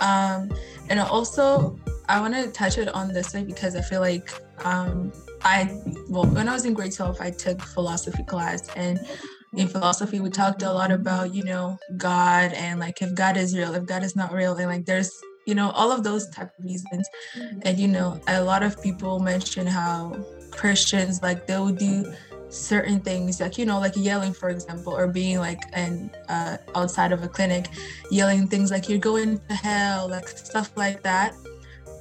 Um, 0.00 0.50
and 0.88 1.00
also, 1.00 1.78
I 2.08 2.20
want 2.20 2.34
to 2.34 2.50
touch 2.52 2.78
it 2.78 2.88
on 2.88 3.12
this 3.12 3.34
way 3.34 3.42
because 3.42 3.74
I 3.74 3.80
feel 3.80 4.00
like 4.00 4.32
um, 4.64 5.12
I, 5.42 5.76
well, 6.08 6.26
when 6.26 6.48
I 6.48 6.52
was 6.52 6.64
in 6.64 6.74
grade 6.74 6.92
12, 6.92 7.20
I 7.20 7.30
took 7.30 7.60
philosophy 7.60 8.22
class 8.22 8.68
and 8.76 9.00
in 9.54 9.66
philosophy 9.66 10.20
we 10.20 10.28
talked 10.28 10.62
a 10.62 10.72
lot 10.72 10.90
about 10.90 11.34
you 11.34 11.42
know 11.42 11.78
god 11.96 12.52
and 12.52 12.78
like 12.78 13.00
if 13.00 13.14
god 13.14 13.36
is 13.36 13.56
real 13.56 13.74
if 13.74 13.86
god 13.86 14.02
is 14.02 14.14
not 14.14 14.32
real 14.32 14.54
and 14.56 14.68
like 14.68 14.84
there's 14.84 15.10
you 15.48 15.54
know 15.54 15.70
all 15.70 15.90
of 15.90 16.04
those 16.04 16.28
type 16.28 16.50
of 16.58 16.64
reasons. 16.64 17.08
And 17.62 17.78
you 17.78 17.88
know 17.88 18.20
a 18.28 18.42
lot 18.42 18.62
of 18.62 18.80
people 18.82 19.18
mention 19.18 19.66
how 19.66 20.14
christians 20.50 21.22
like 21.22 21.46
they 21.46 21.56
will 21.56 21.72
do 21.72 22.04
certain 22.50 23.00
things 23.00 23.40
like 23.40 23.56
you 23.56 23.64
know 23.64 23.78
like 23.78 23.94
yelling 23.96 24.32
for 24.32 24.50
example 24.50 24.92
or 24.94 25.06
being 25.06 25.38
like 25.38 25.62
and 25.72 26.10
uh, 26.28 26.56
outside 26.74 27.12
of 27.12 27.22
a 27.22 27.28
clinic 27.28 27.68
yelling 28.10 28.46
things 28.46 28.70
like 28.70 28.88
you're 28.88 28.98
going 28.98 29.38
to 29.48 29.54
hell 29.54 30.08
like 30.08 30.28
stuff 30.28 30.70
like 30.76 31.02
that. 31.02 31.34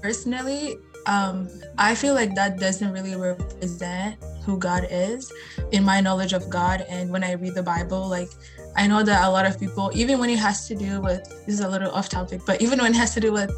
Personally 0.02 0.78
um 1.08 1.48
i 1.78 1.96
feel 1.96 2.14
like 2.14 2.36
that 2.36 2.60
doesn't 2.60 2.92
really 2.92 3.16
represent 3.16 4.20
who 4.48 4.58
god 4.58 4.88
is 4.90 5.32
in 5.72 5.84
my 5.84 6.00
knowledge 6.02 6.34
of 6.34 6.50
god 6.50 6.86
and 6.90 7.12
when 7.12 7.24
i 7.24 7.34
read 7.34 7.54
the 7.54 7.68
bible 7.74 8.08
like 8.08 8.30
I 8.78 8.86
know 8.86 9.02
that 9.02 9.26
a 9.26 9.30
lot 9.30 9.48
of 9.48 9.60
people, 9.60 9.90
even 9.96 10.20
when 10.20 10.30
it 10.30 10.38
has 10.38 10.68
to 10.68 10.76
do 10.76 11.02
with, 11.02 11.24
this 11.48 11.56
is 11.56 11.62
a 11.62 11.68
little 11.68 11.90
off 11.90 12.10
topic, 12.10 12.42
but 12.46 12.62
even 12.62 12.78
when 12.78 12.92
it 12.92 12.96
has 12.96 13.12
to 13.16 13.20
do 13.20 13.32
with 13.32 13.50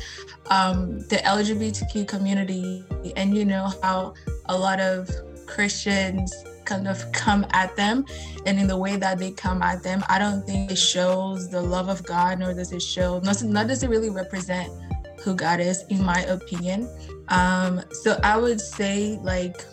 um, 0.50 1.00
the 1.10 1.18
LGBTQ 1.18 2.08
community, 2.08 2.86
and 3.18 3.36
you 3.36 3.44
know 3.44 3.70
how 3.84 4.14
a 4.46 4.58
lot 4.58 4.80
of 4.80 5.10
Christians 5.46 6.34
kind 6.64 6.88
of 6.88 7.12
come 7.12 7.46
at 7.52 7.76
them, 7.76 8.06
and 8.46 8.58
in 8.58 8.68
the 8.68 8.78
way 8.78 8.96
that 8.96 9.20
they 9.20 9.32
come 9.32 9.62
at 9.62 9.84
them, 9.84 10.02
I 10.08 10.20
don't 10.20 10.46
think 10.46 10.72
it 10.72 10.78
shows 10.78 11.50
the 11.50 11.62
love 11.62 11.90
of 11.90 12.02
God, 12.06 12.40
nor 12.40 12.54
does 12.54 12.72
it 12.72 12.82
show, 12.82 13.20
not, 13.20 13.44
not 13.44 13.68
does 13.68 13.84
it 13.84 13.90
really 13.90 14.10
represent 14.10 14.72
who 15.22 15.36
God 15.36 15.60
is, 15.60 15.84
in 15.90 16.02
my 16.02 16.22
opinion. 16.22 16.88
Um, 17.28 17.82
so 17.92 18.18
I 18.24 18.38
would 18.38 18.62
say, 18.62 19.20
like, 19.22 19.66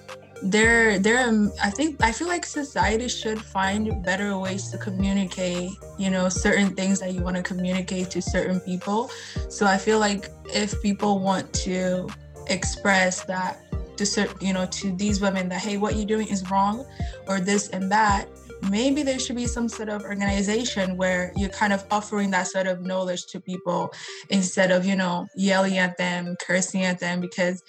there 0.43 0.99
there 0.99 1.29
um, 1.29 1.51
i 1.63 1.71
think 1.71 1.97
i 2.03 2.13
feel 2.13 2.29
like 2.29 2.45
society 2.45 3.09
should 3.09 3.41
find 3.41 4.05
better 4.05 4.39
ways 4.39 4.71
to 4.71 4.79
communicate 4.79 5.71
you 5.99 6.11
know 6.11 6.29
certain 6.29 6.75
things 6.75 7.01
that 7.01 7.15
you 7.15 7.23
want 7.23 7.37
to 7.37 7.43
communicate 7.43 8.11
to 8.11 8.21
certain 8.21 8.61
people. 8.61 9.11
So 9.49 9.67
i 9.67 9.79
feel 9.79 9.99
like 9.99 10.29
if 10.55 10.81
people 10.83 11.21
want 11.21 11.53
to 11.65 12.09
express 12.49 13.25
that 13.25 13.61
to 13.97 14.05
certain 14.05 14.37
you 14.47 14.53
know 14.53 14.67
to 14.67 14.95
these 14.97 15.21
women 15.21 15.49
that 15.49 15.61
hey 15.61 15.79
what 15.79 15.97
you're 15.97 16.07
doing 16.07 16.29
is 16.29 16.49
wrong 16.51 16.87
or 17.29 17.41
this 17.41 17.69
and 17.71 17.91
that 17.91 18.29
maybe 18.71 19.03
there 19.03 19.19
should 19.19 19.37
be 19.37 19.47
some 19.47 19.69
sort 19.69 19.89
of 19.89 20.03
organization 20.03 20.97
where 20.97 21.33
you're 21.37 21.51
kind 21.51 21.73
of 21.73 21.85
offering 21.91 22.31
that 22.31 22.47
sort 22.47 22.67
of 22.67 22.83
knowledge 22.83 23.27
to 23.27 23.41
people 23.41 23.93
instead 24.31 24.71
of 24.71 24.85
you 24.85 24.97
know 24.97 25.27
yelling 25.35 25.79
at 25.79 25.97
them 25.97 26.37
cursing 26.41 26.85
at 26.85 26.99
them 26.99 27.21
because 27.21 27.63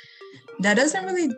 that 0.60 0.76
doesn't 0.76 1.06
really 1.06 1.30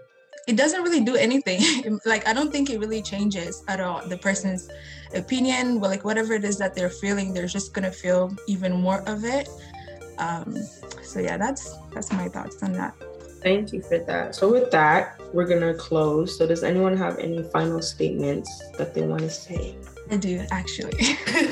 it 0.50 0.58
doesn't 0.58 0.82
really 0.82 1.02
do 1.02 1.16
anything. 1.16 1.62
like 2.06 2.28
I 2.28 2.34
don't 2.34 2.52
think 2.52 2.72
it 2.72 2.80
really 2.80 3.04
changes 3.04 3.64
at 3.68 3.80
all 3.80 4.02
the 4.08 4.18
person's 4.18 4.68
opinion, 5.14 5.80
but 5.80 5.92
like 5.92 6.04
whatever 6.04 6.34
it 6.34 6.44
is 6.44 6.58
that 6.58 6.74
they're 6.74 6.90
feeling, 6.90 7.34
they're 7.34 7.54
just 7.60 7.72
gonna 7.74 7.92
feel 7.92 8.36
even 8.48 8.74
more 8.74 9.08
of 9.08 9.24
it. 9.24 9.48
Um, 10.18 10.56
so 11.04 11.20
yeah, 11.20 11.38
that's 11.38 11.78
that's 11.94 12.12
my 12.12 12.28
thoughts 12.28 12.64
on 12.64 12.74
that. 12.74 12.96
Thank 13.44 13.72
you 13.72 13.82
for 13.82 14.00
that. 14.00 14.36
So 14.36 14.52
with 14.52 14.72
that, 14.72 15.22
we're 15.34 15.46
gonna 15.46 15.76
close. 15.76 16.36
So 16.36 16.48
does 16.48 16.64
anyone 16.64 16.98
have 16.98 17.20
any 17.20 17.44
final 17.44 17.82
statements 17.82 18.50
that 18.78 18.96
they 18.96 19.04
want 19.04 19.22
to 19.22 19.30
say? 19.30 19.76
I 20.10 20.18
do 20.18 20.44
actually. 20.50 20.98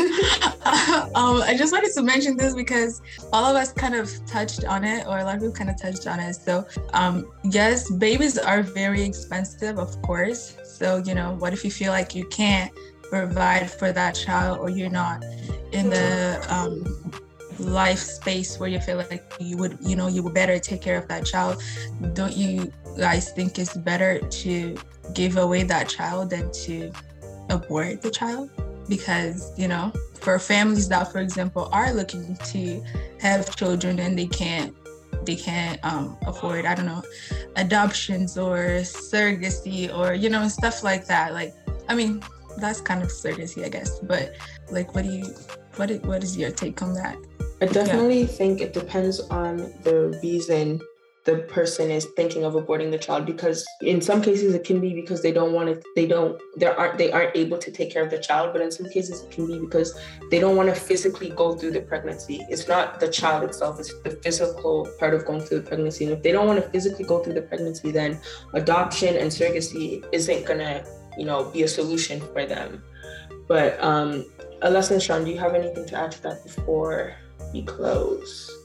um, 1.15 1.41
I 1.41 1.55
just 1.57 1.71
wanted 1.71 1.93
to 1.93 2.01
mention 2.03 2.37
this 2.37 2.53
because 2.53 3.01
all 3.33 3.45
of 3.45 3.55
us 3.55 3.71
kind 3.71 3.95
of 3.95 4.09
touched 4.25 4.65
on 4.65 4.83
it, 4.83 5.05
or 5.07 5.19
a 5.19 5.23
lot 5.23 5.35
of 5.35 5.41
people 5.41 5.55
kind 5.55 5.69
of 5.69 5.79
touched 5.79 6.07
on 6.07 6.19
it. 6.19 6.33
So, 6.33 6.67
um, 6.93 7.31
yes, 7.43 7.89
babies 7.91 8.37
are 8.37 8.61
very 8.61 9.03
expensive, 9.03 9.79
of 9.79 10.01
course. 10.01 10.57
So, 10.63 10.97
you 10.97 11.15
know, 11.15 11.35
what 11.39 11.53
if 11.53 11.63
you 11.63 11.71
feel 11.71 11.91
like 11.91 12.15
you 12.15 12.25
can't 12.27 12.71
provide 13.09 13.69
for 13.69 13.91
that 13.91 14.15
child, 14.15 14.59
or 14.59 14.69
you're 14.69 14.89
not 14.89 15.23
in 15.71 15.89
the 15.89 16.45
um, 16.49 17.11
life 17.59 17.99
space 17.99 18.59
where 18.59 18.69
you 18.69 18.79
feel 18.79 18.97
like 18.97 19.33
you 19.39 19.57
would, 19.57 19.77
you 19.81 19.95
know, 19.95 20.07
you 20.07 20.23
would 20.23 20.33
better 20.33 20.59
take 20.59 20.81
care 20.81 20.97
of 20.97 21.07
that 21.07 21.25
child? 21.25 21.61
Don't 22.13 22.35
you 22.35 22.71
guys 22.97 23.31
think 23.31 23.57
it's 23.59 23.75
better 23.77 24.19
to 24.19 24.77
give 25.13 25.37
away 25.37 25.63
that 25.63 25.87
child 25.89 26.29
than 26.29 26.51
to 26.51 26.91
abort 27.49 28.01
the 28.01 28.11
child 28.11 28.49
because 28.87 29.51
you 29.57 29.67
know 29.67 29.91
for 30.21 30.39
families 30.39 30.87
that 30.89 31.11
for 31.11 31.19
example 31.19 31.69
are 31.71 31.93
looking 31.93 32.35
to 32.37 32.83
have 33.19 33.55
children 33.55 33.99
and 33.99 34.17
they 34.17 34.27
can't 34.27 34.75
they 35.25 35.35
can't 35.35 35.83
um, 35.83 36.17
afford 36.25 36.65
i 36.65 36.73
don't 36.73 36.85
know 36.85 37.03
adoptions 37.55 38.37
or 38.37 38.81
surrogacy 38.81 39.93
or 39.95 40.13
you 40.13 40.29
know 40.29 40.47
stuff 40.47 40.83
like 40.83 41.05
that 41.05 41.33
like 41.33 41.53
i 41.89 41.95
mean 41.95 42.21
that's 42.59 42.81
kind 42.81 43.03
of 43.03 43.09
surrogacy 43.09 43.63
i 43.63 43.69
guess 43.69 43.99
but 43.99 44.35
like 44.71 44.95
what 44.95 45.03
do 45.03 45.11
you 45.11 45.25
what 45.75 45.91
is, 45.91 46.01
what 46.01 46.23
is 46.23 46.37
your 46.37 46.51
take 46.51 46.81
on 46.81 46.93
that 46.93 47.17
i 47.61 47.65
definitely 47.65 48.21
yeah. 48.21 48.27
think 48.27 48.61
it 48.61 48.73
depends 48.73 49.19
on 49.29 49.57
the 49.83 50.17
reason 50.23 50.81
the 51.27 51.39
person 51.39 51.91
is 51.91 52.05
thinking 52.15 52.45
of 52.45 52.53
aborting 52.53 52.89
the 52.89 52.97
child 52.97 53.25
because 53.25 53.67
in 53.81 53.99
some 53.99 54.21
cases 54.21 54.55
it 54.55 54.63
can 54.63 54.79
be 54.79 54.93
because 54.93 55.21
they 55.21 55.33
don't 55.33 55.51
want 55.51 55.67
to 55.67 55.83
they 55.93 56.07
don't 56.07 56.41
they 56.55 56.65
aren't 56.65 56.97
they 56.97 57.11
aren't 57.11 57.35
able 57.35 57.57
to 57.57 57.69
take 57.69 57.91
care 57.91 58.01
of 58.01 58.09
the 58.09 58.17
child 58.17 58.53
but 58.53 58.61
in 58.61 58.71
some 58.71 58.89
cases 58.89 59.21
it 59.23 59.29
can 59.29 59.45
be 59.45 59.59
because 59.59 59.99
they 60.31 60.39
don't 60.39 60.55
want 60.55 60.69
to 60.69 60.75
physically 60.75 61.29
go 61.31 61.53
through 61.53 61.71
the 61.71 61.81
pregnancy. 61.81 62.39
It's 62.49 62.69
not 62.69 63.01
the 63.01 63.09
child 63.09 63.43
itself 63.43 63.77
it's 63.77 63.93
the 64.03 64.11
physical 64.23 64.87
part 64.99 65.13
of 65.13 65.25
going 65.25 65.41
through 65.41 65.59
the 65.59 65.67
pregnancy 65.67 66.05
and 66.05 66.13
if 66.13 66.23
they 66.23 66.31
don't 66.31 66.47
want 66.47 66.63
to 66.63 66.69
physically 66.69 67.03
go 67.03 67.21
through 67.21 67.33
the 67.33 67.41
pregnancy 67.41 67.91
then 67.91 68.19
adoption 68.53 69.17
and 69.17 69.29
surrogacy 69.29 70.05
isn't 70.13 70.45
gonna 70.45 70.85
you 71.17 71.25
know 71.25 71.51
be 71.51 71.63
a 71.63 71.67
solution 71.67 72.21
for 72.21 72.45
them. 72.45 72.81
But 73.49 73.83
um 73.83 74.25
Alessa 74.61 75.01
Sean 75.01 75.25
do 75.25 75.31
you 75.31 75.39
have 75.39 75.55
anything 75.55 75.85
to 75.87 75.95
add 75.95 76.13
to 76.13 76.23
that 76.23 76.45
before 76.45 77.15
we 77.51 77.63
close 77.63 78.56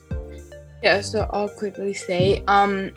yeah, 0.82 1.00
so 1.00 1.28
I'll 1.30 1.48
quickly 1.48 1.94
say, 1.94 2.42
um, 2.48 2.90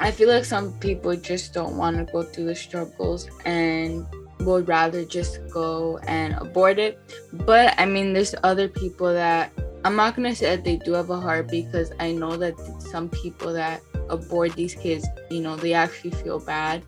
I 0.00 0.10
feel 0.10 0.28
like 0.28 0.44
some 0.44 0.72
people 0.80 1.14
just 1.16 1.52
don't 1.52 1.76
want 1.76 1.98
to 1.98 2.10
go 2.10 2.22
through 2.22 2.46
the 2.46 2.54
struggles 2.54 3.28
and 3.44 4.06
would 4.40 4.66
rather 4.66 5.04
just 5.04 5.40
go 5.50 5.98
and 6.06 6.34
abort 6.34 6.78
it. 6.78 6.98
But 7.32 7.74
I 7.78 7.84
mean, 7.84 8.14
there's 8.14 8.34
other 8.42 8.68
people 8.68 9.12
that 9.12 9.52
I'm 9.84 9.96
not 9.96 10.16
gonna 10.16 10.34
say 10.34 10.56
that 10.56 10.64
they 10.64 10.76
do 10.76 10.92
have 10.94 11.10
a 11.10 11.20
heart 11.20 11.48
because 11.48 11.92
I 12.00 12.12
know 12.12 12.36
that 12.36 12.54
some 12.80 13.08
people 13.08 13.52
that 13.52 13.82
abort 14.08 14.54
these 14.54 14.74
kids, 14.74 15.06
you 15.30 15.40
know, 15.40 15.56
they 15.56 15.74
actually 15.74 16.10
feel 16.10 16.38
bad. 16.40 16.82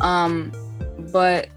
Um, 0.00 0.52
but 1.12 1.48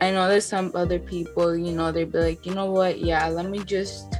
I 0.00 0.10
know 0.10 0.28
there's 0.28 0.44
some 0.44 0.72
other 0.74 0.98
people, 0.98 1.56
you 1.56 1.72
know, 1.72 1.92
they'd 1.92 2.12
be 2.12 2.18
like, 2.18 2.44
you 2.44 2.54
know 2.54 2.70
what, 2.70 2.98
yeah, 2.98 3.26
let 3.28 3.48
me 3.48 3.60
just 3.60 4.14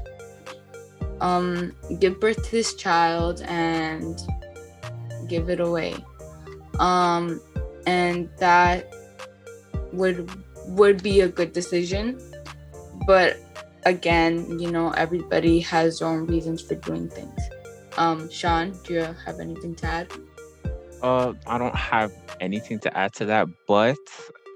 um, 1.20 1.74
give 1.98 2.20
birth 2.20 2.44
to 2.44 2.50
this 2.50 2.74
child 2.74 3.42
and 3.46 4.18
give 5.28 5.48
it 5.48 5.60
away. 5.60 5.94
Um, 6.78 7.40
and 7.86 8.28
that 8.38 8.92
would 9.92 10.30
would 10.66 11.02
be 11.02 11.20
a 11.20 11.28
good 11.28 11.52
decision. 11.52 12.20
But 13.06 13.38
again, 13.84 14.58
you 14.58 14.70
know, 14.70 14.90
everybody 14.90 15.60
has 15.60 16.00
their 16.00 16.08
own 16.08 16.26
reasons 16.26 16.60
for 16.60 16.74
doing 16.74 17.08
things. 17.08 17.40
Um, 17.96 18.28
Sean, 18.30 18.78
do 18.84 18.94
you 18.94 19.00
have 19.00 19.40
anything 19.40 19.74
to 19.76 19.86
add? 19.86 20.12
Uh, 21.02 21.34
I 21.46 21.56
don't 21.56 21.76
have 21.76 22.12
anything 22.40 22.78
to 22.80 22.96
add 22.96 23.14
to 23.14 23.24
that, 23.26 23.46
but 23.66 23.96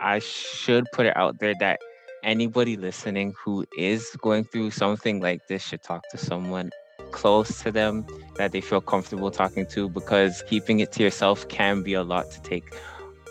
I 0.00 0.18
should 0.18 0.84
put 0.92 1.06
it 1.06 1.16
out 1.16 1.38
there 1.38 1.54
that 1.60 1.80
anybody 2.22 2.76
listening 2.76 3.34
who 3.42 3.64
is 3.76 4.16
going 4.20 4.44
through 4.44 4.70
something 4.70 5.20
like 5.20 5.46
this 5.48 5.62
should 5.62 5.82
talk 5.82 6.02
to 6.10 6.18
someone 6.18 6.70
close 7.10 7.62
to 7.62 7.72
them 7.72 8.06
that 8.36 8.52
they 8.52 8.60
feel 8.60 8.80
comfortable 8.80 9.30
talking 9.30 9.66
to 9.66 9.88
because 9.88 10.42
keeping 10.48 10.80
it 10.80 10.92
to 10.92 11.02
yourself 11.02 11.48
can 11.48 11.82
be 11.82 11.94
a 11.94 12.02
lot 12.02 12.30
to 12.30 12.40
take 12.42 12.64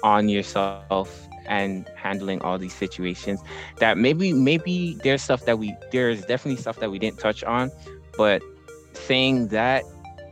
on 0.04 0.30
yourself 0.30 1.28
and 1.48 1.90
handling 1.96 2.16
all 2.42 2.58
these 2.58 2.74
situations 2.74 3.42
that 3.78 3.98
maybe 3.98 4.34
maybe 4.34 4.98
there's 5.04 5.22
stuff 5.22 5.46
that 5.46 5.58
we 5.58 5.76
there's 5.92 6.22
definitely 6.26 6.56
stuff 6.60 6.78
that 6.80 6.90
we 6.92 7.00
didn't 7.00 7.20
touch 7.20 7.44
on 7.44 7.72
but 8.18 8.42
saying 8.94 9.48
that 9.48 9.84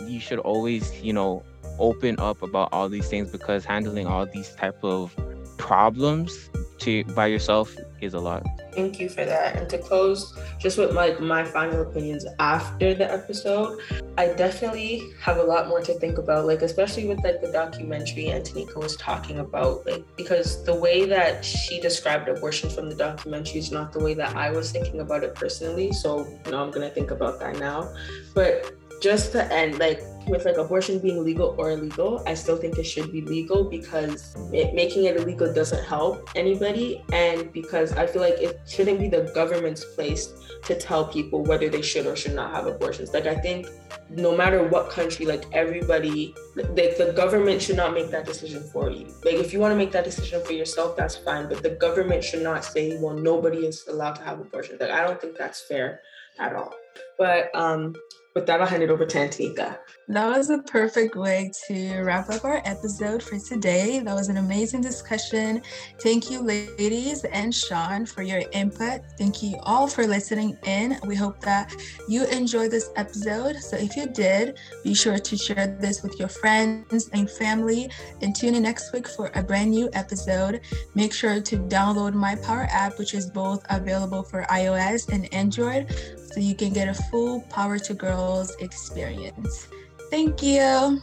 you 0.05 0.19
should 0.19 0.39
always 0.39 1.01
you 1.01 1.13
know 1.13 1.43
open 1.79 2.19
up 2.19 2.41
about 2.41 2.69
all 2.71 2.89
these 2.89 3.07
things 3.07 3.31
because 3.31 3.65
handling 3.65 4.07
all 4.07 4.25
these 4.25 4.53
type 4.55 4.77
of 4.83 5.15
problems 5.57 6.49
to 6.79 7.03
by 7.15 7.25
yourself 7.25 7.75
is 8.01 8.13
a 8.13 8.19
lot. 8.19 8.45
Thank 8.73 8.99
you 8.99 9.09
for 9.09 9.25
that. 9.25 9.55
And 9.55 9.69
to 9.69 9.77
close, 9.77 10.37
just 10.59 10.77
with 10.77 10.93
like 10.93 11.19
my 11.19 11.43
final 11.43 11.81
opinions 11.81 12.25
after 12.39 12.93
the 12.93 13.11
episode, 13.11 13.79
I 14.17 14.27
definitely 14.33 15.03
have 15.21 15.37
a 15.37 15.43
lot 15.43 15.67
more 15.67 15.81
to 15.81 15.93
think 15.95 16.17
about, 16.17 16.45
like 16.45 16.61
especially 16.61 17.07
with 17.07 17.23
like 17.23 17.41
the 17.41 17.51
documentary 17.51 18.25
Antonika 18.25 18.77
was 18.77 18.95
talking 18.97 19.39
about, 19.39 19.85
like 19.85 20.03
because 20.15 20.63
the 20.63 20.75
way 20.75 21.05
that 21.05 21.43
she 21.43 21.79
described 21.79 22.27
abortion 22.29 22.69
from 22.69 22.89
the 22.89 22.95
documentary 22.95 23.59
is 23.59 23.71
not 23.71 23.93
the 23.93 23.99
way 23.99 24.13
that 24.13 24.35
I 24.35 24.51
was 24.51 24.71
thinking 24.71 24.99
about 24.99 25.23
it 25.23 25.35
personally. 25.35 25.91
So 25.91 26.27
you 26.45 26.51
know, 26.51 26.63
I'm 26.63 26.71
gonna 26.71 26.89
think 26.89 27.11
about 27.11 27.39
that 27.39 27.57
now. 27.57 27.93
But 28.33 28.73
just 29.01 29.31
to 29.33 29.51
end, 29.53 29.79
like 29.79 30.01
with 30.27 30.45
like 30.45 30.57
abortion 30.57 30.99
being 30.99 31.23
legal 31.23 31.55
or 31.57 31.71
illegal, 31.71 32.23
I 32.25 32.33
still 32.33 32.57
think 32.57 32.77
it 32.77 32.83
should 32.83 33.11
be 33.11 33.21
legal 33.21 33.63
because 33.69 34.35
it, 34.53 34.73
making 34.73 35.05
it 35.05 35.17
illegal 35.17 35.53
doesn't 35.53 35.83
help 35.83 36.29
anybody, 36.35 37.03
and 37.13 37.51
because 37.51 37.93
I 37.93 38.07
feel 38.07 38.21
like 38.21 38.39
it 38.39 38.59
shouldn't 38.67 38.99
be 38.99 39.07
the 39.07 39.31
government's 39.33 39.83
place 39.95 40.33
to 40.63 40.75
tell 40.75 41.07
people 41.07 41.43
whether 41.43 41.69
they 41.69 41.81
should 41.81 42.05
or 42.05 42.15
should 42.15 42.33
not 42.33 42.53
have 42.53 42.67
abortions. 42.67 43.13
Like 43.13 43.25
I 43.25 43.35
think 43.35 43.67
no 44.09 44.35
matter 44.35 44.67
what 44.67 44.89
country, 44.89 45.25
like 45.25 45.45
everybody, 45.53 46.33
like 46.55 46.97
the 46.97 47.13
government 47.15 47.61
should 47.61 47.77
not 47.77 47.93
make 47.93 48.09
that 48.11 48.25
decision 48.25 48.63
for 48.71 48.89
you. 48.89 49.05
Like 49.25 49.35
if 49.35 49.53
you 49.53 49.59
want 49.59 49.71
to 49.71 49.77
make 49.77 49.91
that 49.91 50.03
decision 50.03 50.43
for 50.43 50.53
yourself, 50.53 50.95
that's 50.95 51.15
fine. 51.15 51.47
But 51.49 51.63
the 51.63 51.71
government 51.71 52.23
should 52.23 52.43
not 52.43 52.63
say, 52.63 52.97
well, 52.99 53.15
nobody 53.15 53.65
is 53.65 53.85
allowed 53.87 54.13
to 54.13 54.23
have 54.23 54.39
abortions. 54.39 54.79
Like 54.81 54.91
I 54.91 55.05
don't 55.05 55.19
think 55.19 55.37
that's 55.37 55.61
fair 55.61 56.01
at 56.39 56.53
all. 56.53 56.73
But 57.17 57.53
um, 57.55 57.95
with 58.35 58.45
that, 58.47 58.61
I'll 58.61 58.67
hand 58.67 58.83
it 58.83 58.89
over 58.89 59.05
to 59.05 59.17
Antonika. 59.17 59.77
That 60.09 60.37
was 60.37 60.49
a 60.49 60.59
perfect 60.59 61.17
way 61.17 61.51
to 61.67 61.99
wrap 61.99 62.29
up 62.29 62.45
our 62.45 62.61
episode 62.63 63.21
for 63.21 63.37
today. 63.39 63.99
That 63.99 64.15
was 64.15 64.29
an 64.29 64.37
amazing 64.37 64.79
discussion. 64.79 65.61
Thank 65.99 66.31
you, 66.31 66.41
ladies 66.41 67.25
and 67.25 67.53
Sean, 67.53 68.05
for 68.05 68.21
your 68.21 68.41
input. 68.53 69.01
Thank 69.17 69.43
you 69.43 69.57
all 69.63 69.85
for 69.85 70.07
listening 70.07 70.57
in. 70.65 70.97
We 71.05 71.17
hope 71.17 71.41
that 71.41 71.75
you 72.07 72.25
enjoyed 72.27 72.71
this 72.71 72.89
episode. 72.95 73.57
So, 73.57 73.75
if 73.75 73.97
you 73.97 74.07
did, 74.07 74.57
be 74.81 74.93
sure 74.93 75.19
to 75.19 75.35
share 75.35 75.75
this 75.77 76.01
with 76.03 76.17
your 76.17 76.29
friends 76.29 77.09
and 77.11 77.29
family 77.29 77.91
and 78.21 78.33
tune 78.33 78.55
in 78.55 78.63
next 78.63 78.93
week 78.93 79.09
for 79.09 79.29
a 79.35 79.43
brand 79.43 79.71
new 79.71 79.89
episode. 79.91 80.61
Make 80.95 81.13
sure 81.13 81.41
to 81.41 81.57
download 81.57 82.13
my 82.13 82.35
Power 82.35 82.69
app, 82.71 82.97
which 82.97 83.13
is 83.13 83.29
both 83.29 83.61
available 83.69 84.23
for 84.23 84.43
iOS 84.43 85.11
and 85.11 85.27
Android 85.33 85.93
so 86.31 86.39
you 86.39 86.55
can 86.55 86.71
get 86.71 86.87
a 86.87 86.93
full 86.93 87.41
Power 87.49 87.77
to 87.79 87.93
Girls 87.93 88.55
experience. 88.61 89.67
Thank 90.09 90.41
you. 90.41 91.01